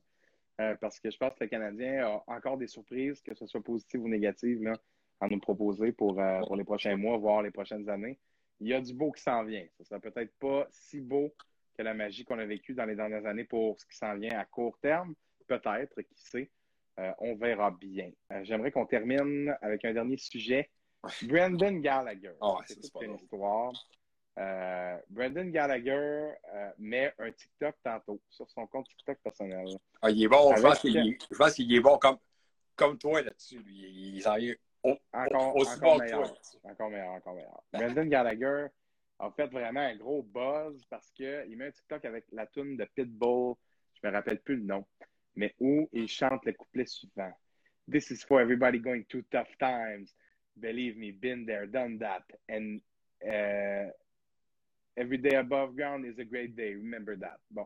[0.62, 3.62] Euh, parce que je pense que le Canadien a encore des surprises, que ce soit
[3.62, 4.78] positives ou négatives, là,
[5.20, 8.18] à nous proposer pour, euh, pour les prochains mois, voire les prochaines années.
[8.62, 9.66] Il y a du beau qui s'en vient.
[9.78, 11.34] Ce ne sera peut-être pas si beau
[11.78, 14.40] que la magie qu'on a vécue dans les dernières années pour ce qui s'en vient
[14.40, 15.14] à court terme.
[15.48, 16.50] Peut-être, qui sait.
[17.00, 18.10] Euh, on verra bien.
[18.44, 20.70] J'aimerais qu'on termine avec un dernier sujet.
[21.24, 22.32] Brandon Gallagher.
[22.40, 23.74] Oh, c'est une histoire.
[24.38, 29.66] Euh, Brandon Gallagher euh, met un TikTok tantôt sur son compte TikTok personnel.
[30.02, 30.54] Ah, il est bon.
[30.56, 30.80] Je pense,
[31.54, 32.18] qu'il est, bon comme,
[32.76, 33.64] comme toi là-dessus.
[33.66, 34.60] Il, il en est
[35.14, 36.34] encore, aussi encore meilleur.
[36.64, 37.64] Encore meilleur, encore meilleur.
[37.72, 38.68] Brandon Gallagher
[39.20, 42.86] a fait vraiment un gros buzz parce qu'il met un TikTok avec la tune de
[42.94, 43.56] Pitbull.
[43.94, 44.86] Je me rappelle plus le nom.
[45.38, 47.32] Mais où il chante le couplet suivant.
[47.90, 50.14] This is for everybody going through tough times.
[50.58, 52.24] Believe me, been there, done that.
[52.50, 52.82] And
[53.24, 53.92] uh,
[54.98, 56.76] Every day above ground is a great day.
[56.76, 57.38] Remember that.
[57.52, 57.66] Bon.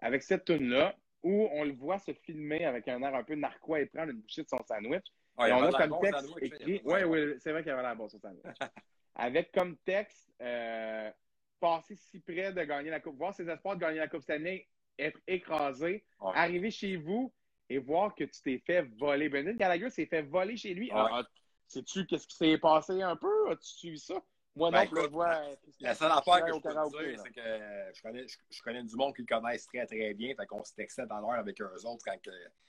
[0.00, 3.80] Avec cette tune-là, où on le voit se filmer avec un air un peu narquois
[3.80, 5.06] et prendre une bouchée de son sandwich.
[5.36, 6.80] Ah, et on a comme texte écrit.
[6.84, 8.44] Oui, oui, c'est vrai qu'il avait l'air bon, son sandwich.
[9.16, 11.10] avec comme texte, euh,
[11.60, 14.36] passer si près de gagner la Coupe, voir ses espoirs de gagner la Coupe cette
[14.36, 14.68] année,
[14.98, 17.32] être écrasé, arriver chez vous
[17.68, 19.28] et voir que tu t'es fait voler.
[19.28, 20.90] Brendan Gallagher s'est fait voler chez lui.
[20.92, 21.22] Ah,
[21.66, 23.50] sais-tu qu'est-ce qui s'est passé un peu?
[23.50, 24.22] As-tu suivi ça?
[24.56, 25.40] Moi, non, ben, je vois.
[25.80, 27.40] La seule affaire que je peux dire, c'est que
[27.92, 30.32] je connais, je, connais, du monde qui le connaissent très, très bien.
[30.36, 32.16] Fait qu'on se textait dans l'heure avec eux autres quand,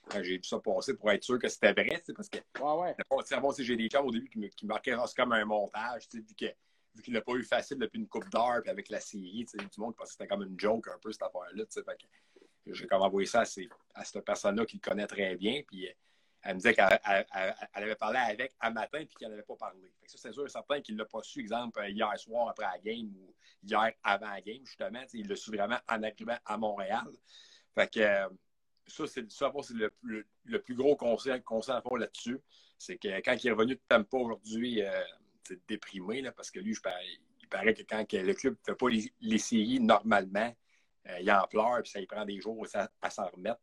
[0.10, 2.02] quand j'ai vu ça passer pour être sûr que c'était vrai.
[2.16, 2.40] Parce que.
[2.60, 2.96] Ouais, ouais.
[3.40, 6.46] Bon, j'ai des gens au début qui me, qui marquaient comme un montage, vu que
[6.96, 9.80] vu qu'il n'a pas eu facile depuis une coupe d'heure, puis avec la série, du
[9.80, 11.64] monde qui pensait que c'était comme une joke un peu, cette affaire-là.
[12.68, 15.62] J'ai comme envoyé ça à, à cette personne-là qui le connaît très bien.
[15.68, 15.88] Puis
[16.46, 17.00] elle me disait qu'elle
[17.74, 19.92] avait parlé avec un matin puis qu'elle n'avait pas parlé.
[20.06, 22.78] ça, c'est sûr et certain qu'il ne l'a pas su, exemple, hier soir après la
[22.78, 23.34] game ou
[23.64, 25.02] hier avant la game, justement.
[25.14, 27.08] Il l'a su vraiment en arrivant à Montréal.
[27.74, 28.30] Fait que euh,
[28.86, 29.22] ça, c'est
[29.74, 32.40] le, le, le, plus gros conseil, conseil à là-dessus.
[32.78, 35.04] C'est que quand il est revenu de Tampa aujourd'hui, euh,
[35.44, 36.76] c'est déprimé là, parce que lui,
[37.42, 38.88] il paraît que quand le club ne fait pas
[39.20, 40.56] les, séries normalement,
[41.08, 42.68] euh, il en pleure puis ça lui prend des jours
[43.02, 43.62] à, s'en remettre.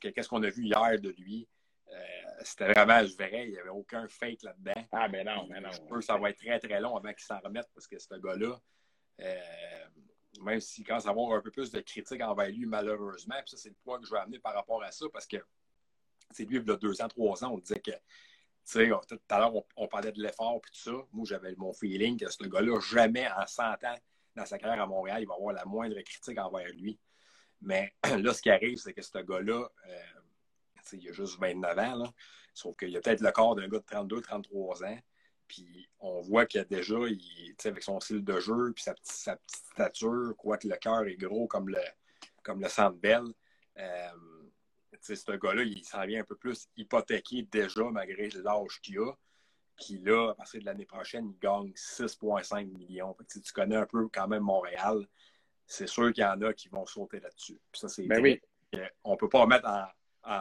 [0.00, 1.48] Qu'est-ce qu'on a vu hier de lui?
[1.92, 1.96] Euh,
[2.42, 4.86] c'était vraiment, je verrais, il n'y avait aucun fake là-dedans.
[4.92, 5.70] Ah, mais non, mais non.
[5.70, 7.98] Je pense que ça va être très, très long avant qu'il s'en remette parce que
[7.98, 8.58] ce gars-là,
[9.20, 9.34] euh,
[10.42, 13.56] même s'il commence à avoir un peu plus de critiques envers lui, malheureusement, puis ça,
[13.56, 15.38] c'est le point que je vais amener par rapport à ça parce que
[16.30, 17.98] c'est lui, il y a deux ans, trois ans, on disait que, tu
[18.64, 20.92] sais, tout à l'heure, on, parlait de l'effort et tout ça.
[21.12, 23.98] Moi, j'avais mon feeling que ce gars-là, jamais en 100 ans
[24.36, 26.98] dans sa carrière à Montréal, il va avoir la moindre critique envers lui.
[27.60, 30.02] Mais là, ce qui arrive, c'est que ce gars-là, euh,
[30.92, 32.12] il a juste 29 ans, là.
[32.54, 34.98] sauf qu'il a peut-être le corps d'un gars de 32, 33 ans.
[35.48, 39.36] Puis on voit qu'il a déjà, il, avec son style de jeu, puis sa, sa
[39.36, 41.80] petite stature, quoique le cœur est gros comme le,
[42.42, 43.24] comme le belle,
[43.78, 44.08] euh,
[45.00, 49.12] ce gars-là, il s'en vient un peu plus hypothéqué déjà, malgré l'âge qu'il a.
[49.76, 53.16] Puis là, à partir de l'année prochaine, il gagne 6,5 millions.
[53.28, 55.06] tu connais un peu quand même Montréal.
[55.66, 57.58] c'est sûr qu'il y en a qui vont sauter là-dessus.
[57.72, 58.40] ça, c'est ben oui.
[59.04, 59.86] On ne peut pas mettre en,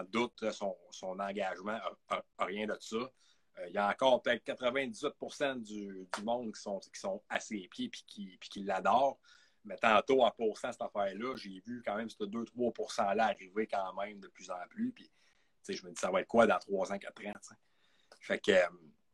[0.09, 1.80] doute son, engagement,
[2.38, 2.97] rien de ça.
[3.59, 7.67] Euh, il y a encore peut-être 98% du, monde qui sont, qui sont à ses
[7.69, 9.19] pieds et qui, qui l'adorent.
[9.65, 14.19] Mais tantôt, en postant cette affaire-là, j'ai vu quand même ce 2-3%-là arriver quand même
[14.19, 14.91] de plus en plus.
[14.93, 15.11] Puis,
[15.67, 17.55] je me dis, ça va être quoi dans 3 ans, 4 ans?
[18.21, 18.67] Fait que, euh,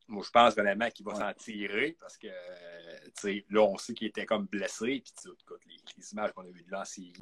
[0.08, 2.28] moi, je pense vraiment qu'il va s'en tirer parce que,
[3.50, 5.02] là, on sait qu'il était comme blessé.
[5.04, 7.14] Puis, écoute, les, les, images qu'on a vues de là en série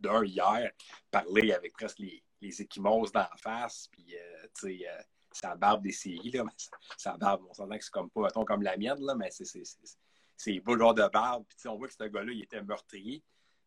[0.00, 0.72] d'un hier,
[1.10, 3.88] parler avec presque les, les échymoses d'en face.
[3.90, 6.44] Puis, euh, tu sais, euh, ça barbe des séries, là.
[6.96, 9.44] Ça barbe, on s'entend que c'est comme pas, comme la mienne, là, mais c'est
[10.36, 11.44] c'est beau genre de barbe.
[11.48, 13.22] Puis, on voit que ce gars-là, il était meurtrier.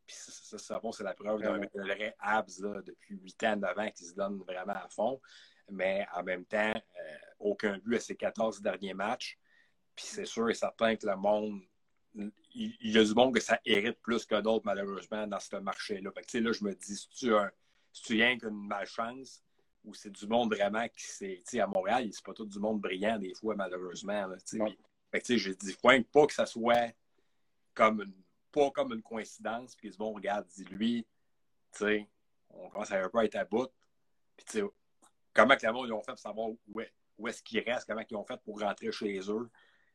[0.10, 4.06] Puis ça, ça, c'est la preuve d'un vrai abs là, depuis 8 ans d'avant qui
[4.06, 5.22] se donne vraiment à fond.
[5.70, 9.38] Mais en même temps, euh, aucun but à ses 14 derniers matchs.
[9.96, 11.62] Puis c'est sûr et certain que le monde,
[12.16, 16.10] il, y a du monde que ça hérite plus que d'autres, malheureusement, dans ce marché-là.
[16.12, 17.52] Fait que, là, je me dis, si tu as
[18.08, 19.44] rien qu'une malchance,
[19.84, 21.04] ou c'est du monde vraiment qui
[21.44, 21.60] c'est.
[21.60, 24.28] À Montréal, c'est pas tout du monde brillant, des fois, malheureusement.
[24.28, 24.38] Là,
[25.12, 26.94] fait que, je dis pas que ça soit
[27.74, 28.14] comme une,
[28.52, 31.08] pas comme une coïncidence, puis bon, regarde, dis-lui,
[31.72, 32.10] tu sais,
[32.50, 33.70] on commence à un peu être à bout.
[34.38, 34.64] Puis, tu sais,
[35.34, 36.60] comment que ils ont fait pour savoir où,
[37.18, 39.50] où est-ce qu'ils restent, comment ils ont fait pour rentrer chez eux.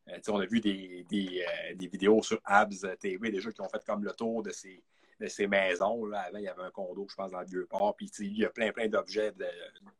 [0.08, 3.68] Euh, on a vu des, des, euh, des, vidéos sur Abs TV déjà qui ont
[3.68, 4.84] fait comme le tour de ces,
[5.20, 6.04] de ces maisons.
[6.06, 6.20] Là.
[6.20, 7.96] Avant, il y avait un condo, je pense, dans le Vieux-Port.
[7.96, 9.46] Puis il y a plein, plein d'objets de,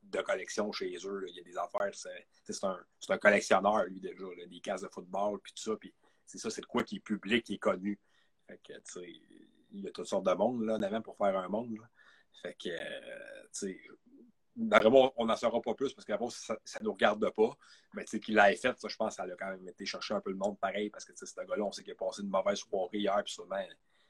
[0.04, 1.24] de, collection chez eux.
[1.28, 1.94] Il y a des affaires.
[1.94, 4.24] C'est un, un, collectionneur, lui, déjà.
[4.48, 5.76] Des cases de football, puis tout ça.
[5.76, 5.94] Puis
[6.26, 7.98] c'est ça, c'est de quoi qui est public, qui est connu.
[8.46, 8.72] Fait que,
[9.72, 11.76] il y a toutes sortes de monde, là, en avant pour faire un monde.
[12.42, 13.80] Fait que, euh, tu sais,
[14.56, 17.56] on n'en saura pas plus parce qu'avant, ça ne nous regarde pas.
[17.94, 20.36] Mais qu'il l'ait fait, je pense ça a quand même été chercher un peu le
[20.36, 23.20] monde pareil parce que ce gars-là, on sait qu'il a passé une mauvaise soirée hier,
[23.24, 23.56] puis sûrement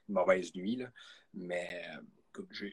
[0.09, 0.77] une mauvaise nuit.
[0.77, 0.91] Là.
[1.35, 2.01] Mais euh,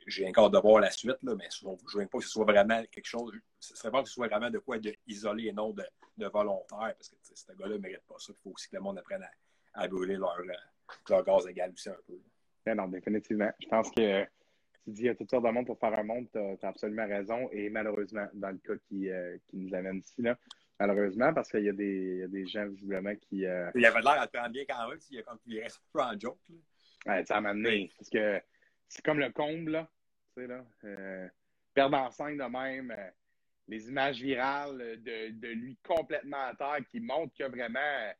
[0.08, 2.46] j'ai encore de voir la suite, là, mais je ne veux pas que ce soit
[2.46, 3.34] vraiment quelque chose.
[3.60, 5.84] Ce serait pas que ce soit vraiment de quoi de isolé et non de,
[6.28, 8.32] volontaire parce que ce gars-là ne mérite pas ça.
[8.32, 9.28] Il faut aussi que le monde apprenne
[9.74, 10.54] à, brûler leur, euh,
[11.10, 12.74] leur, gaz égal aussi un peu.
[12.76, 13.52] non, définitivement.
[13.60, 14.24] Je pense que
[14.84, 16.68] tu dis il y a toutes sortes de monde pour faire un monde, tu as,
[16.68, 17.50] absolument raison.
[17.52, 20.38] Et malheureusement, dans le cas qui, euh, qui nous amène ici, là,
[20.80, 23.46] malheureusement, parce qu'il y, a des, gens visiblement qui.
[23.46, 23.72] Euh...
[23.76, 26.02] Il avait l'air à te prendre bien quand même, il, comme, il reste un peu
[26.02, 26.40] en joke.
[26.50, 26.56] Là.
[27.06, 27.92] Ouais, ça m'a amené.
[27.98, 28.42] Parce que
[28.88, 29.90] c'est comme le comble, là.
[30.36, 30.66] Tu sais, là.
[30.84, 31.28] Euh,
[31.74, 32.92] perdre en scène de même.
[32.92, 33.10] Euh,
[33.68, 38.14] les images virales de, de, lui complètement à terre qui montrent que vraiment.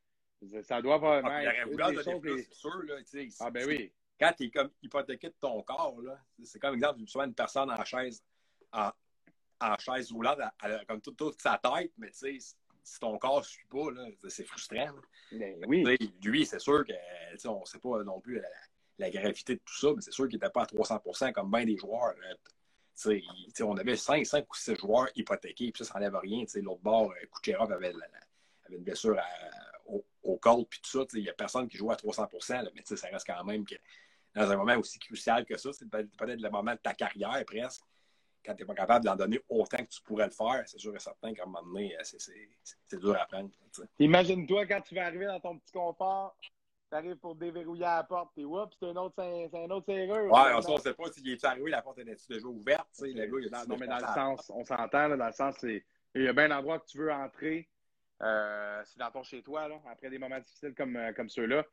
[0.62, 1.68] Ça doit vraiment ah, être.
[1.70, 2.96] Il aurait voulu plus sûr, là.
[3.02, 6.00] Tu sais, ah, ben oui quand tu es comme hypothéqué de ton corps,
[6.44, 8.22] c'est comme exemple, souvent une personne en chaise,
[8.72, 8.90] en,
[9.60, 13.18] en chaise roulante, elle, a comme toute, toute, sa tête, mais tu sais, si ton
[13.18, 13.86] corps ne suit pas,
[14.28, 14.94] c'est frustrant.
[15.32, 15.84] Ben oui.
[16.22, 16.92] Lui, c'est sûr que
[17.48, 18.40] on ne sait pas non plus
[18.98, 21.64] la, gravité de tout ça, mais c'est sûr qu'il n'était pas à 300% comme bien
[21.64, 22.14] des joueurs.
[23.60, 26.44] on avait 5, 5 ou 6 joueurs hypothéqués, puis ça, ça n'enlève rien.
[26.56, 29.16] L'autre bord, euh, Kucherov avait, avait, une blessure
[29.86, 31.06] au, au col, puis tout ça.
[31.14, 33.76] Il n'y a personne qui joue à 300% mais ça reste quand même que
[34.34, 35.70] dans un moment aussi crucial que ça.
[35.72, 37.82] C'est peut-être le moment de ta carrière presque.
[38.44, 40.94] Quand tu n'es pas capable d'en donner autant que tu pourrais le faire, c'est sûr
[40.96, 43.50] et certain qu'à un moment donné, euh, c'est dur à prendre.
[44.00, 46.36] Imagine-toi quand tu vas arriver dans ton petit confort,
[46.92, 50.30] tu arrives pour déverrouiller la porte, et oups, c'est un autre, c'est un autre serrure.
[50.30, 52.88] Ouais, on ne sait pas s'il est arrivé, la porte est déjà ouverte.
[53.00, 55.82] Le gars, il non, mais dans le sens, on s'entend, dans le sens, c'est
[56.14, 57.66] il y a bien un endroit que tu veux entrer.
[58.20, 61.64] Euh, c'est dans ton chez-toi, là, après des moments difficiles comme, euh, comme ceux-là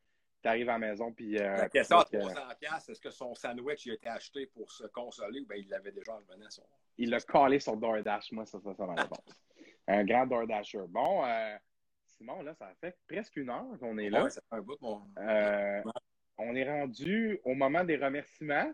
[0.42, 1.12] tu arrives à la maison.
[1.12, 4.72] Puis, euh, la question à 300$, est-ce que son sandwich il a été acheté pour
[4.72, 6.64] se consoler ou bien il l'avait déjà revenu à son.
[6.98, 9.20] Il l'a collé sur DoorDash, moi, ça, ça, ça ma réponse.
[9.88, 10.86] un grand DoorDasher.
[10.88, 11.58] Bon, euh,
[12.20, 14.26] Simon, là, ça fait presque une heure qu'on est là.
[14.26, 15.02] Ouais, ça fait un bout, mon...
[15.18, 15.82] euh,
[16.38, 18.74] on est rendu au moment des remerciements.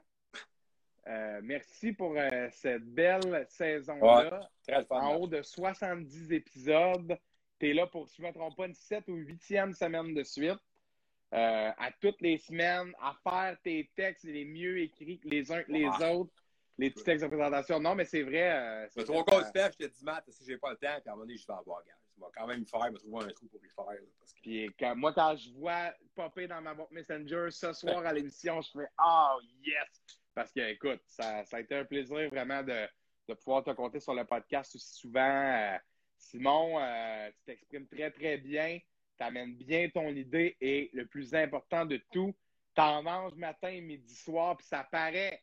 [1.07, 4.49] Euh, merci pour euh, cette belle saison-là.
[4.67, 7.15] Ouais, en haut de 70 épisodes.
[7.59, 10.15] Tu es là pour, si je ne me trompe pas, une 7 ou 8e semaine
[10.15, 10.59] de suite.
[11.33, 15.61] Euh, à toutes les semaines, à faire tes textes les mieux écrits que les uns
[15.63, 16.31] que les autres,
[16.79, 17.79] les petits textes de présentation.
[17.79, 18.87] Non, mais c'est vrai.
[18.89, 21.15] C'est trop Steph, je te dis, Matt, si j'ai pas le temps, puis à un
[21.15, 21.93] moment donné, je vais avoir, gars.
[22.15, 24.01] Je vais quand même faire, me trouver un trou pour y faire.
[24.41, 28.71] Puis moi, quand je vois popper dans ma boîte Messenger ce soir à l'émission, je
[28.71, 30.19] fais Oh yes!
[30.33, 32.87] Parce que, écoute, ça, ça, a été un plaisir vraiment de,
[33.29, 35.19] de pouvoir te compter sur le podcast aussi souvent.
[35.21, 35.77] Euh,
[36.17, 36.79] Simon,
[37.29, 38.79] tu t'exprimes très, très bien
[39.17, 42.35] tu amènes bien ton idée et le plus important de tout,
[42.75, 45.41] tu en manges matin, midi, soir, puis ça paraît.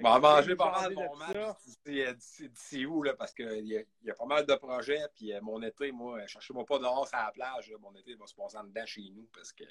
[0.00, 1.36] On va manger pas mal mon match
[1.84, 5.02] d'ici où, là, parce qu'il y, a, y a pas mal de projets.
[5.14, 7.72] Puis euh, mon été, moi, cherchez-moi pas dehors à la plage.
[7.80, 9.64] Mon été va se passer en dedans chez nous parce que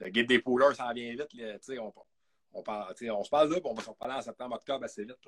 [0.00, 1.32] le guide des pouleurs s'en vient vite.
[1.34, 1.92] Là, on,
[2.52, 5.18] on, on se parle là, puis on va se reparler en septembre, octobre assez vite.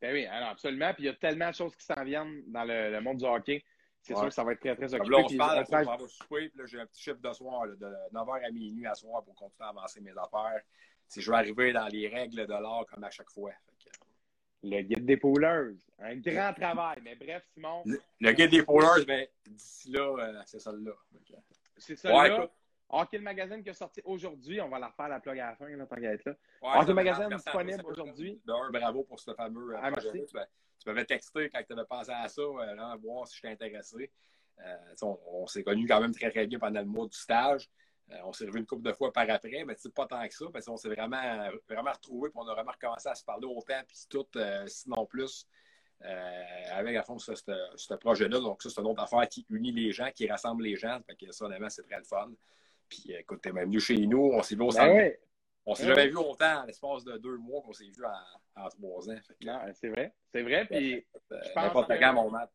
[0.00, 0.94] Ben oui, alors absolument.
[0.94, 3.62] Puis il y a tellement de choses qui s'en viennent dans le, monde du hockey.
[4.00, 5.10] C'est sûr que ça va être très, très occupé.
[5.10, 7.66] Là, on se parle, on va souper, puis là, j'ai un petit chiffre de soir,
[7.66, 10.62] de 9h à minuit à soir pour continuer à avancer mes affaires.
[11.10, 13.50] Si je vais arriver dans les règles de l'art comme à chaque fois.
[14.62, 15.74] Le guide des poolers.
[15.98, 16.98] Un grand travail.
[17.02, 17.82] Mais bref, Simon.
[17.84, 20.92] Le, guide des poolers, ben, d'ici là, euh, c'est celle-là.
[21.76, 22.48] C'est celle-là.
[22.88, 24.60] Hockey le magazine qui est sorti aujourd'hui.
[24.60, 26.36] On va la refaire la plug à la fin, là, tant qu'à être là.
[26.62, 28.40] Ouais, Hockey Magazine disponible aujourd'hui.
[28.44, 32.28] bravo pour ce fameux euh, ah, projet Tu m'avais texté quand tu avais pensé à
[32.28, 34.12] ça, euh, là, voir si je t'ai intéressé.
[35.02, 37.68] on, s'est connus quand même très, très bien pendant le mois du stage.
[38.24, 40.66] On s'est revu une couple de fois par après, mais pas tant que ça, parce
[40.66, 44.26] qu'on s'est vraiment, vraiment retrouvés, on a vraiment recommencé à se parler autant, puis tout,
[44.66, 45.46] sinon plus.
[46.02, 46.42] Euh,
[46.72, 48.40] avec à fond ce, projet-là.
[48.40, 50.98] Donc, ça, c'est une autre affaire qui unit les gens, qui rassemble les gens.
[51.06, 52.30] Fait que ça, honnêtement, c'est très le fun.
[52.88, 55.12] Puis, écoute, t'es même venu chez nous, on s'est vu au ben
[55.66, 58.02] On s'est ben jamais vu autant en l'espace de deux mois qu'on s'est vu
[58.56, 59.20] en, trois ans.
[59.42, 60.14] Non, c'est vrai.
[60.32, 60.64] C'est vrai.
[60.64, 62.50] Puis, je pense que mon mat.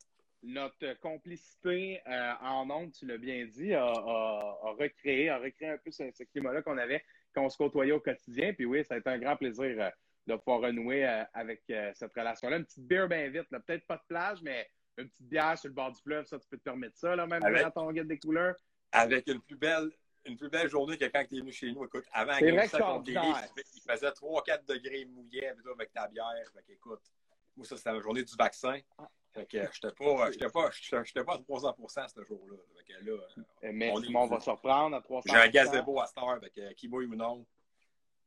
[0.45, 3.85] Notre complicité euh, en ondes, tu l'as bien dit, a,
[4.77, 8.53] recréé, a recréé un peu ce, climat-là qu'on avait quand on se côtoyait au quotidien.
[8.53, 9.75] Puis oui, ça a été un grand plaisir.
[9.79, 9.89] Euh,
[10.27, 12.57] de pouvoir renouer euh, avec cette relation-là.
[12.57, 14.67] Une petite bière bien vite, peut-être pas de plage, mais
[14.97, 17.27] une petite bière sur le bord du fleuve, ça, tu peux te permettre ça, là,
[17.27, 18.55] même dans ton guide des couleurs.
[18.91, 19.91] Avec une plus belle,
[20.25, 21.85] une plus belle journée que quand tu es venu chez nous.
[21.85, 26.33] Écoute, avant, vrai ça il faisait 3-4 degrés mouillé avec ta bière.
[26.51, 27.03] Fait écoute,
[27.55, 28.79] moi, ça, c'était la journée du vaccin.
[29.35, 32.57] Fait que j'étais pas, j'étais pas, j'étais pas à 300% ce jour-là.
[33.03, 33.11] là
[33.65, 35.23] euh, mais on, on va se reprendre à 300%.
[35.25, 37.45] J'ai un gazebo à cette heure, fait qui bouille ou non,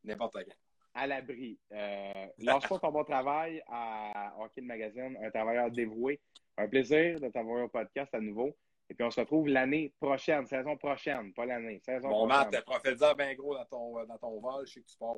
[0.05, 0.55] n'importe quand
[0.95, 1.59] à l'abri.
[1.73, 6.21] Euh, lâche pas ton bon travail à Hockey Magazine, un travailleur dévoué.
[6.57, 8.57] Un plaisir de t'avoir au podcast à nouveau.
[8.91, 11.81] Et puis on se retrouve l'année prochaine, saison prochaine, pas l'année.
[11.85, 14.67] Saison bon, Matt, profite-en bien gros dans ton, dans ton vol.
[14.67, 15.15] Je sais que tu pars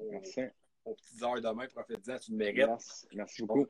[0.90, 1.66] aux, petites heures demain.
[1.68, 3.06] Profite-en, tu le mérites.
[3.12, 3.66] Merci, beaucoup.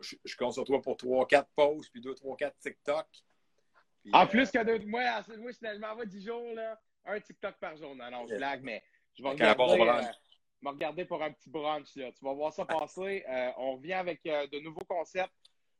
[0.00, 3.06] je, je, compte sur toi pour 3-4 pauses, puis 2-3-4 TikTok.
[4.12, 4.84] en plus que deux.
[4.86, 5.02] Moi,
[5.38, 7.94] moi finalement, 10 jours, là, un TikTok par jour.
[7.94, 8.82] Non, non, je blague, mais
[9.14, 10.06] je vais regarder
[10.64, 11.94] me regarder pour un petit brunch.
[11.96, 12.10] Là.
[12.12, 13.24] Tu vas voir ça passer.
[13.34, 15.32] Euh, on revient avec euh, de nouveaux concepts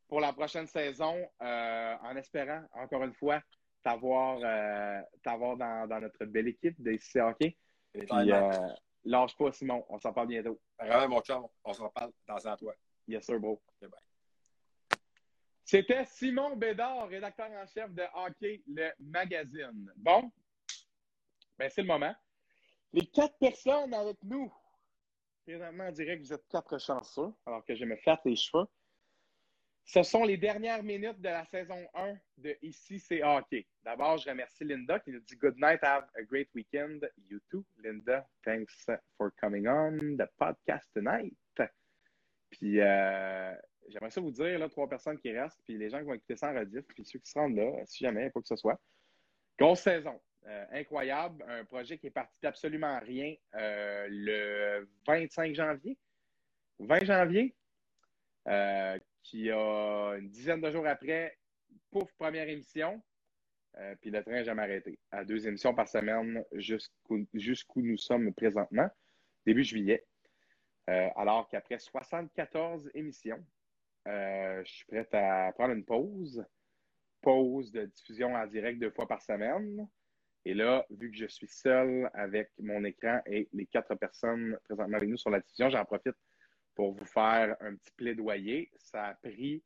[0.08, 3.40] pour la prochaine saison, euh, en espérant, encore une fois,
[3.82, 7.56] t'avoir, dans, dans, notre belle équipe de ICC Hockey.
[7.92, 8.08] Puis,
[9.04, 9.84] lâche pas, Simon.
[9.88, 10.60] On s'en parle bientôt.
[10.78, 11.46] Vraiment, mon chum.
[11.64, 12.74] On se reparle dans un toi.
[13.06, 13.62] Yes, sir, bro.
[15.64, 19.90] C'était Simon Bédard, rédacteur en chef de Hockey, le magazine.
[19.96, 20.30] Bon,
[21.58, 22.14] ben c'est le moment.
[22.92, 24.52] Les quatre personnes avec nous
[25.44, 28.66] Présentement, on dirait que vous êtes quatre chanceux, alors que je me flatte les cheveux.
[29.86, 33.66] Ce sont les dernières minutes de la saison 1 de Ici, c'est hockey.
[33.84, 37.06] D'abord, je remercie Linda qui nous dit Good night, have a great weekend.
[37.28, 38.26] You too, Linda.
[38.44, 38.86] Thanks
[39.18, 41.36] for coming on the podcast tonight.
[42.50, 43.52] Puis, euh,
[43.88, 46.36] j'aimerais ça vous dire, là, trois personnes qui restent, puis les gens qui vont écouter
[46.36, 48.80] ça en rediff, puis ceux qui se rendent là, si jamais, quoi que ce soit.
[49.58, 50.20] Grosse saison.
[50.46, 55.98] Euh, incroyable, un projet qui est parti d'absolument rien euh, le 25 janvier.
[56.78, 57.54] 20 janvier,
[59.24, 61.36] qui a une dizaine de jours après,
[61.90, 63.02] pouf, première émission.
[64.00, 64.98] puis le train n'a jamais arrêté.
[65.10, 68.88] À deux émissions par semaine jusqu'où nous sommes présentement,
[69.44, 70.06] début juillet.
[70.86, 73.44] alors qu'après 74 émissions,
[74.06, 76.44] je suis prêt à prendre une pause.
[77.22, 79.88] Pause de diffusion en direct deux fois par semaine.
[80.44, 84.98] Et là, vu que je suis seul avec mon écran et les quatre personnes présentement
[84.98, 86.14] avec nous sur la diffusion, j'en profite
[86.74, 88.70] pour vous faire un petit plaidoyer.
[88.76, 89.62] Ça a pris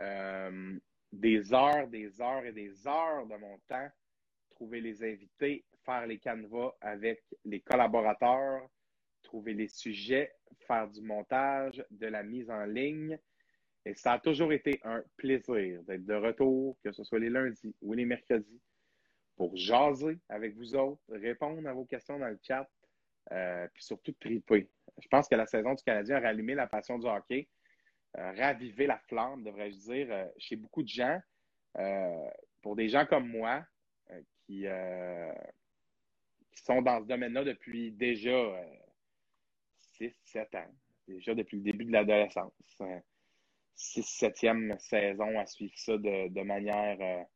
[0.00, 0.78] euh,
[1.12, 3.88] des heures, des heures et des heures de mon temps,
[4.50, 8.68] trouver les invités, faire les canevas avec les collaborateurs,
[9.22, 10.32] trouver les sujets,
[10.66, 13.18] faire du montage, de la mise en ligne.
[13.84, 17.74] Et ça a toujours été un plaisir d'être de retour, que ce soit les lundis
[17.80, 18.60] ou les mercredis,
[19.36, 22.68] pour jaser avec vous autres, répondre à vos questions dans le chat,
[23.32, 24.68] euh, puis surtout triper.
[25.02, 27.48] Je pense que la saison du Canadien a rallumé la passion du hockey,
[28.16, 31.20] euh, ravivé la flamme, devrais-je dire, euh, chez beaucoup de gens.
[32.62, 33.64] pour des gens comme moi,
[34.46, 34.64] qui,
[36.54, 38.32] sont dans ce domaine-là depuis déjà
[40.00, 40.74] 6-7 ans,
[41.06, 42.52] déjà depuis le début de l'adolescence.
[43.76, 47.26] 6-7e saison à suivre ça de manière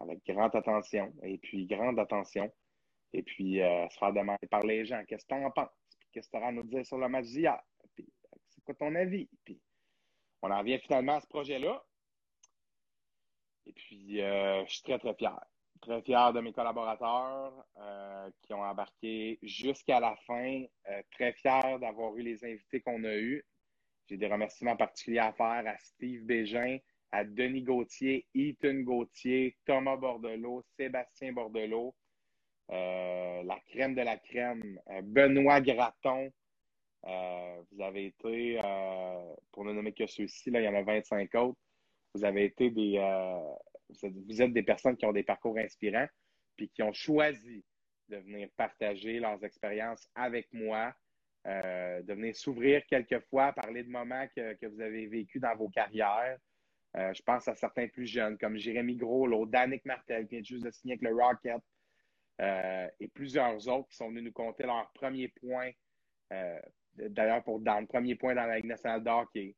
[0.00, 1.12] avec grande attention.
[1.22, 2.50] Et puis, grande attention.
[3.16, 5.70] Et puis, euh, se faire demander par les gens qu'est-ce que tu en penses,
[6.12, 7.58] qu'est-ce que tu à nous dire sur le match d'hier,
[7.96, 9.26] c'est quoi ton avis?
[9.42, 9.58] Puis,
[10.42, 11.82] on en vient finalement à ce projet-là.
[13.64, 15.40] Et puis, euh, je suis très, très fier.
[15.80, 20.64] Très fier de mes collaborateurs euh, qui ont embarqué jusqu'à la fin.
[21.12, 23.46] Très fier d'avoir eu les invités qu'on a eus.
[24.08, 26.78] J'ai des remerciements particuliers à faire à Steve Bégin,
[27.12, 31.94] à Denis Gauthier, Ethan Gauthier, Thomas Bordelot, Sébastien Bordelot,
[32.68, 36.32] la crème de la crème, Benoît Graton.
[37.02, 38.60] vous avez été,
[39.52, 41.58] pour ne nommer que ceux-ci, là, il y en a 25 autres.
[42.14, 42.98] Vous avez été des,
[43.88, 46.08] vous êtes des personnes qui ont des parcours inspirants,
[46.56, 47.64] puis qui ont choisi
[48.08, 50.94] de venir partager leurs expériences avec moi,
[51.46, 56.38] euh, de venir s'ouvrir quelquefois, parler de moments que, vous avez vécu dans vos carrières.
[56.96, 60.44] Euh, je pense à certains plus jeunes, comme Jérémy Gros, l'autre Danick Martel, qui vient
[60.44, 61.60] juste de signer avec le Rocket,
[62.40, 65.70] euh, et plusieurs autres qui sont venus nous compter leur premier point,
[66.94, 69.54] d'ailleurs pour dans le premier point dans la Ligue nationale d'hockey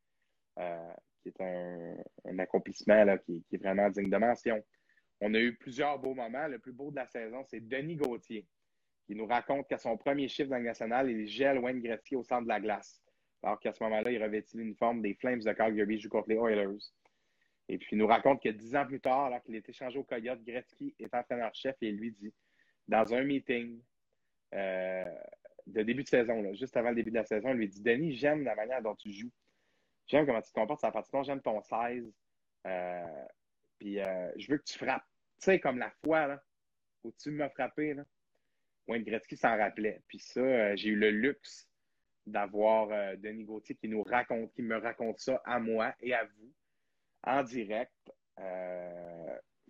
[1.23, 4.63] qui est un, accomplissement qui, est vraiment digne de mention.
[5.21, 6.47] On a eu plusieurs beaux moments.
[6.47, 8.47] Le plus beau de la saison, c'est Denis Gauthier,
[9.07, 12.23] qui nous raconte qu'à son premier chiffre dans le national, il gèle Wayne Gretzky au
[12.23, 13.03] centre de la glace.
[13.43, 16.79] Alors qu'à ce moment-là, il revêtit l'uniforme des Flames de Calgary, joue contre les Oilers.
[17.69, 20.05] Et puis, il nous raconte que dix ans plus tard, alors qu'il est échangé au
[20.05, 22.33] Coyote, Gretzky est entraîneur-chef et lui dit,
[22.89, 23.81] dans un meeting
[24.55, 25.05] euh,
[25.67, 28.17] de début de saison, juste avant le début de la saison, il lui dit Denis,
[28.17, 29.31] j'aime la manière dont tu joues.
[30.07, 32.11] J'aime comment tu te comportes sur la partie j'aime ton 16.
[32.67, 33.25] Euh,
[33.79, 35.05] puis euh, je veux que tu frappes.
[35.39, 36.43] Tu sais, comme la fois là,
[37.05, 37.93] où tu m'as frappé.
[37.93, 38.05] Là.
[38.87, 40.03] Wayne Gretzky s'en rappelait.
[40.09, 41.69] Puis ça, j'ai eu le luxe
[42.27, 46.53] d'avoir Denis Gauthier qui nous raconte, qui me raconte ça à moi et à vous
[47.23, 47.93] en direct.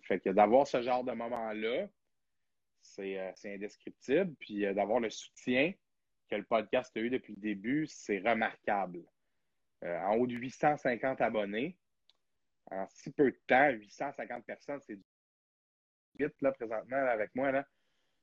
[0.03, 1.87] fait que d'avoir ce genre de moment-là,
[2.81, 4.35] c'est indescriptible.
[4.39, 5.73] Puis d'avoir le soutien
[6.29, 9.03] que le podcast a eu depuis le début, c'est remarquable.
[9.83, 11.77] Euh, en haut de 850 abonnés.
[12.71, 15.03] En si peu de temps, 850 personnes, c'est du
[16.19, 17.63] vite, là, présentement, avec moi.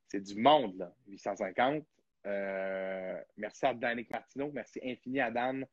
[0.09, 1.84] C'est du monde, là, 850.
[2.26, 4.50] Euh, merci à Danick Martineau.
[4.52, 5.66] Merci infini à Dan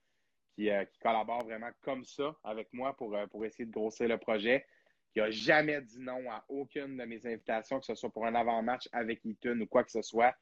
[0.56, 4.18] qui, euh, qui, collabore vraiment comme ça avec moi pour, pour essayer de grossir le
[4.18, 4.66] projet.
[5.14, 8.36] Qui n'a jamais dit non à aucune de mes invitations, que ce soit pour un
[8.36, 10.36] avant-match avec Eaton ou quoi que ce soit.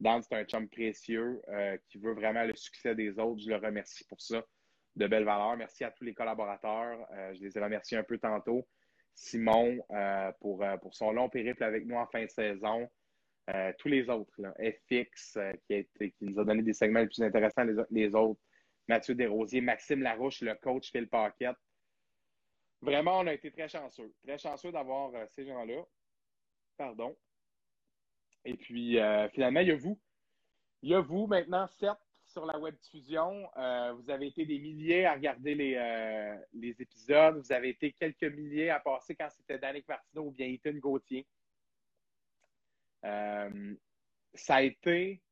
[0.00, 1.40] Dan, c'est un chum précieux
[1.88, 3.40] qui veut vraiment le succès des autres.
[3.40, 4.44] Je le remercie pour ça
[4.96, 5.56] de belles valeurs.
[5.56, 7.06] Merci à tous les collaborateurs.
[7.12, 8.66] Euh, je les ai remerciés un peu tantôt.
[9.14, 12.88] Simon euh, pour, euh, pour son long périple avec nous en fin de saison.
[13.78, 17.76] tous les autres, FX qui, qui nous a donné des segments les plus intéressants, les,
[17.90, 18.40] les autres.
[18.88, 21.56] Mathieu Desrosiers, Maxime Larouche, le coach Phil Paquette.
[22.86, 24.14] Vraiment, on a été très chanceux.
[24.24, 25.82] Très chanceux d'avoir ces gens-là.
[26.76, 27.16] Pardon.
[28.44, 28.98] Et puis,
[29.32, 29.98] finalement, il y a vous.
[30.82, 33.48] Il y a vous maintenant, certes, sur la web diffusion.
[33.56, 36.36] Euh, vous avez été des milliers à regarder les, euh,
[36.78, 37.38] épisodes.
[37.38, 41.26] Vous avez été quelques milliers à passer quand c'était Danick Martineau ou bien Ethan Gauthier.
[43.04, 43.74] Euh,
[44.34, 45.22] ça a été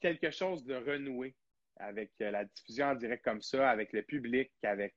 [0.00, 1.34] quelque chose de renoué
[1.76, 4.94] avec la diffusion en direct comme ça, avec le public, avec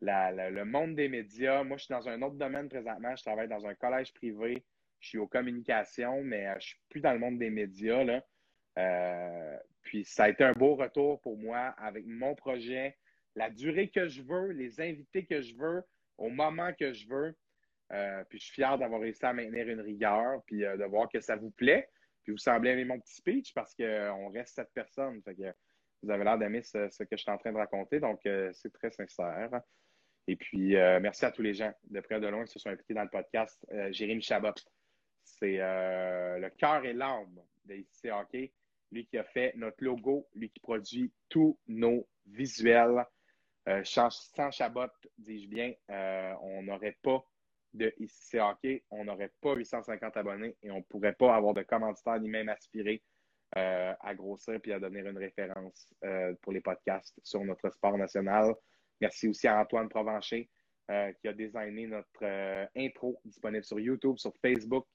[0.00, 1.64] le monde des médias.
[1.64, 3.14] Moi, je suis dans un autre domaine présentement.
[3.16, 4.64] Je travaille dans un collège privé.
[5.00, 8.04] Je suis aux communications, mais je ne suis plus dans le monde des médias.
[8.04, 8.22] Là.
[9.82, 12.96] Puis ça a été un beau retour pour moi avec mon projet,
[13.34, 15.82] la durée que je veux, les invités que je veux,
[16.18, 17.34] au moment que je veux.
[17.92, 21.08] Euh, puis je suis fier d'avoir réussi à maintenir une rigueur, puis euh, de voir
[21.08, 21.88] que ça vous plaît.
[22.22, 25.22] Puis vous semblez aimer mon petit speech parce qu'on euh, reste sept personnes.
[25.22, 25.54] Fait que
[26.02, 27.98] vous avez l'air d'aimer ce, que je suis en train de raconter.
[27.98, 28.20] Donc,
[28.52, 29.50] c'est très sincère.
[30.28, 32.94] Et puis, merci à tous les gens de près de loin qui se sont impliqués
[32.94, 33.58] dans le podcast.
[33.90, 34.52] Jérémy Chabot,
[35.24, 38.52] c'est le cœur et l'âme de ICC Hockey
[38.90, 43.04] lui qui a fait notre logo, lui qui produit tous nos visuels.
[43.68, 47.22] Euh, sans Chabot, dis-je bien, euh, on n'aurait pas
[47.74, 51.62] de ICC Hockey, on n'aurait pas 850 abonnés et on ne pourrait pas avoir de
[51.62, 53.02] commanditaires ni même aspirer
[53.56, 55.92] euh, à grossir puis à donner une référence
[56.40, 58.54] pour les podcasts sur notre sport national.
[59.00, 60.48] Merci aussi à Antoine Provencher
[61.20, 62.24] qui a designé notre
[62.74, 64.86] intro disponible sur YouTube, sur Facebook,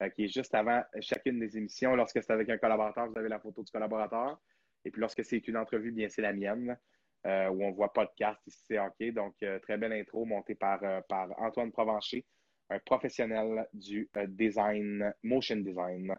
[0.00, 1.96] euh, qui est juste avant chacune des émissions.
[1.96, 4.40] Lorsque c'est avec un collaborateur, vous avez la photo du collaborateur.
[4.84, 6.78] Et puis lorsque c'est une entrevue, bien c'est la mienne,
[7.26, 9.12] euh, où on voit podcast ici, c'est OK.
[9.12, 12.24] Donc, euh, très belle intro montée par, par Antoine Provencher,
[12.70, 16.14] un professionnel du design, motion design.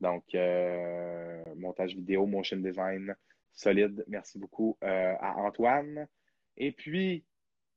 [0.00, 0.24] Donc,
[1.56, 3.14] montage vidéo, motion design,
[3.52, 4.04] solide.
[4.06, 6.06] Merci beaucoup à Antoine.
[6.60, 7.24] Et puis,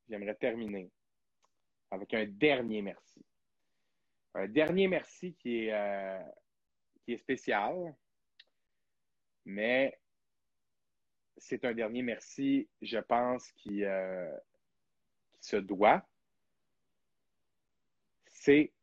[0.09, 0.91] j'aimerais terminer
[1.91, 3.23] avec un dernier merci.
[4.34, 6.23] Un dernier merci qui est, euh,
[7.03, 7.95] qui est spécial,
[9.45, 9.99] mais
[11.38, 14.38] c'est un dernier merci, je pense, euh,
[15.34, 16.03] qui se doit.
[18.25, 18.73] C'est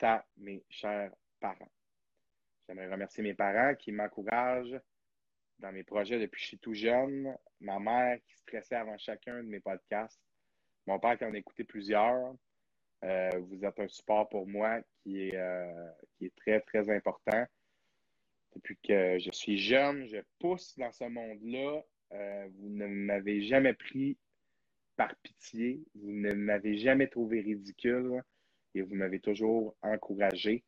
[0.00, 1.70] à mes chers parents.
[2.66, 4.80] J'aimerais remercier mes parents qui m'encouragent
[5.64, 7.34] dans mes projets depuis que je suis tout jeune.
[7.60, 10.20] Ma mère qui stressait avant chacun de mes podcasts.
[10.86, 12.34] Mon père qui en a écouté plusieurs.
[13.02, 17.46] Euh, vous êtes un support pour moi qui est, euh, qui est très, très important.
[18.54, 21.82] Depuis que je suis jeune, je pousse dans ce monde-là.
[22.12, 24.18] Euh, vous ne m'avez jamais pris
[24.96, 25.82] par pitié.
[25.94, 28.22] Vous ne m'avez jamais trouvé ridicule
[28.74, 30.62] et vous m'avez toujours encouragé.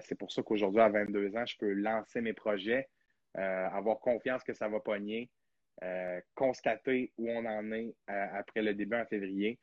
[0.00, 2.88] C'est pour ça qu'aujourd'hui, à 22 ans, je peux lancer mes projets,
[3.34, 5.30] avoir confiance que ça va pogner,
[6.34, 9.58] constater où on en est après le début en février.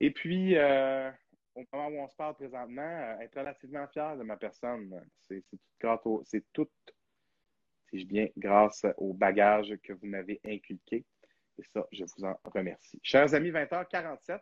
[0.00, 1.10] Et puis, euh,
[1.54, 5.04] au moment où on se parle présentement, euh, être relativement fier de ma personne.
[5.28, 5.42] C'est
[5.80, 6.68] tout, c'est tout,
[7.90, 11.04] si je viens, grâce au bagage que vous m'avez inculqué.
[11.58, 13.00] Et ça, je vous en remercie.
[13.02, 14.40] Chers amis, 20h47,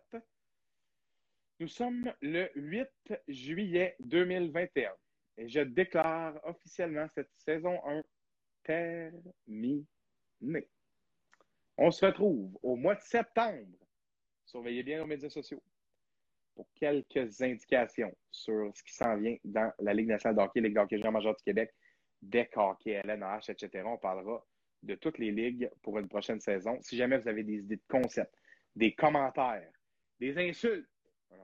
[1.60, 2.86] nous sommes le 8
[3.28, 4.92] juillet 2021
[5.38, 8.02] et je déclare officiellement cette saison 1
[8.66, 9.86] terminée.
[11.78, 13.76] On se retrouve au mois de septembre
[14.46, 15.62] Surveillez bien nos médias sociaux
[16.54, 20.74] pour quelques indications sur ce qui s'en vient dans la Ligue nationale de hockey, Ligue
[20.74, 21.74] de hockey junior major du Québec,
[22.22, 23.84] DEC hockey, LNH, etc.
[23.84, 24.42] On parlera
[24.82, 26.78] de toutes les ligues pour une prochaine saison.
[26.80, 28.34] Si jamais vous avez des idées de concepts,
[28.76, 29.70] des commentaires,
[30.20, 30.88] des insultes,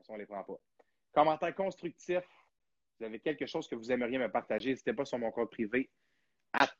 [0.08, 0.60] on ne les prend pas.
[1.12, 2.28] Commentaires constructifs,
[2.98, 5.90] vous avez quelque chose que vous aimeriez me partager, n'hésitez pas sur mon compte privé,
[6.52, 6.70] at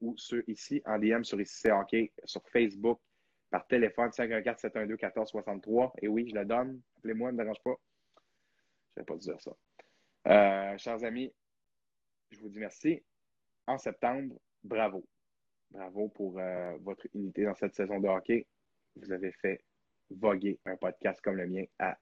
[0.00, 3.00] ou sur, ici en DM sur ici hockey, sur Facebook,
[3.50, 5.92] par téléphone, 514-712-1463.
[6.02, 6.80] Et oui, je la donne.
[6.98, 7.76] Appelez-moi, ne me dérange pas.
[8.96, 9.52] Je ne vais pas dire ça.
[10.26, 11.32] Euh, chers amis,
[12.30, 13.02] je vous dis merci.
[13.66, 15.06] En septembre, bravo.
[15.70, 18.46] Bravo pour euh, votre unité dans cette saison de hockey.
[18.96, 19.62] Vous avez fait
[20.10, 21.98] voguer un podcast comme le mien à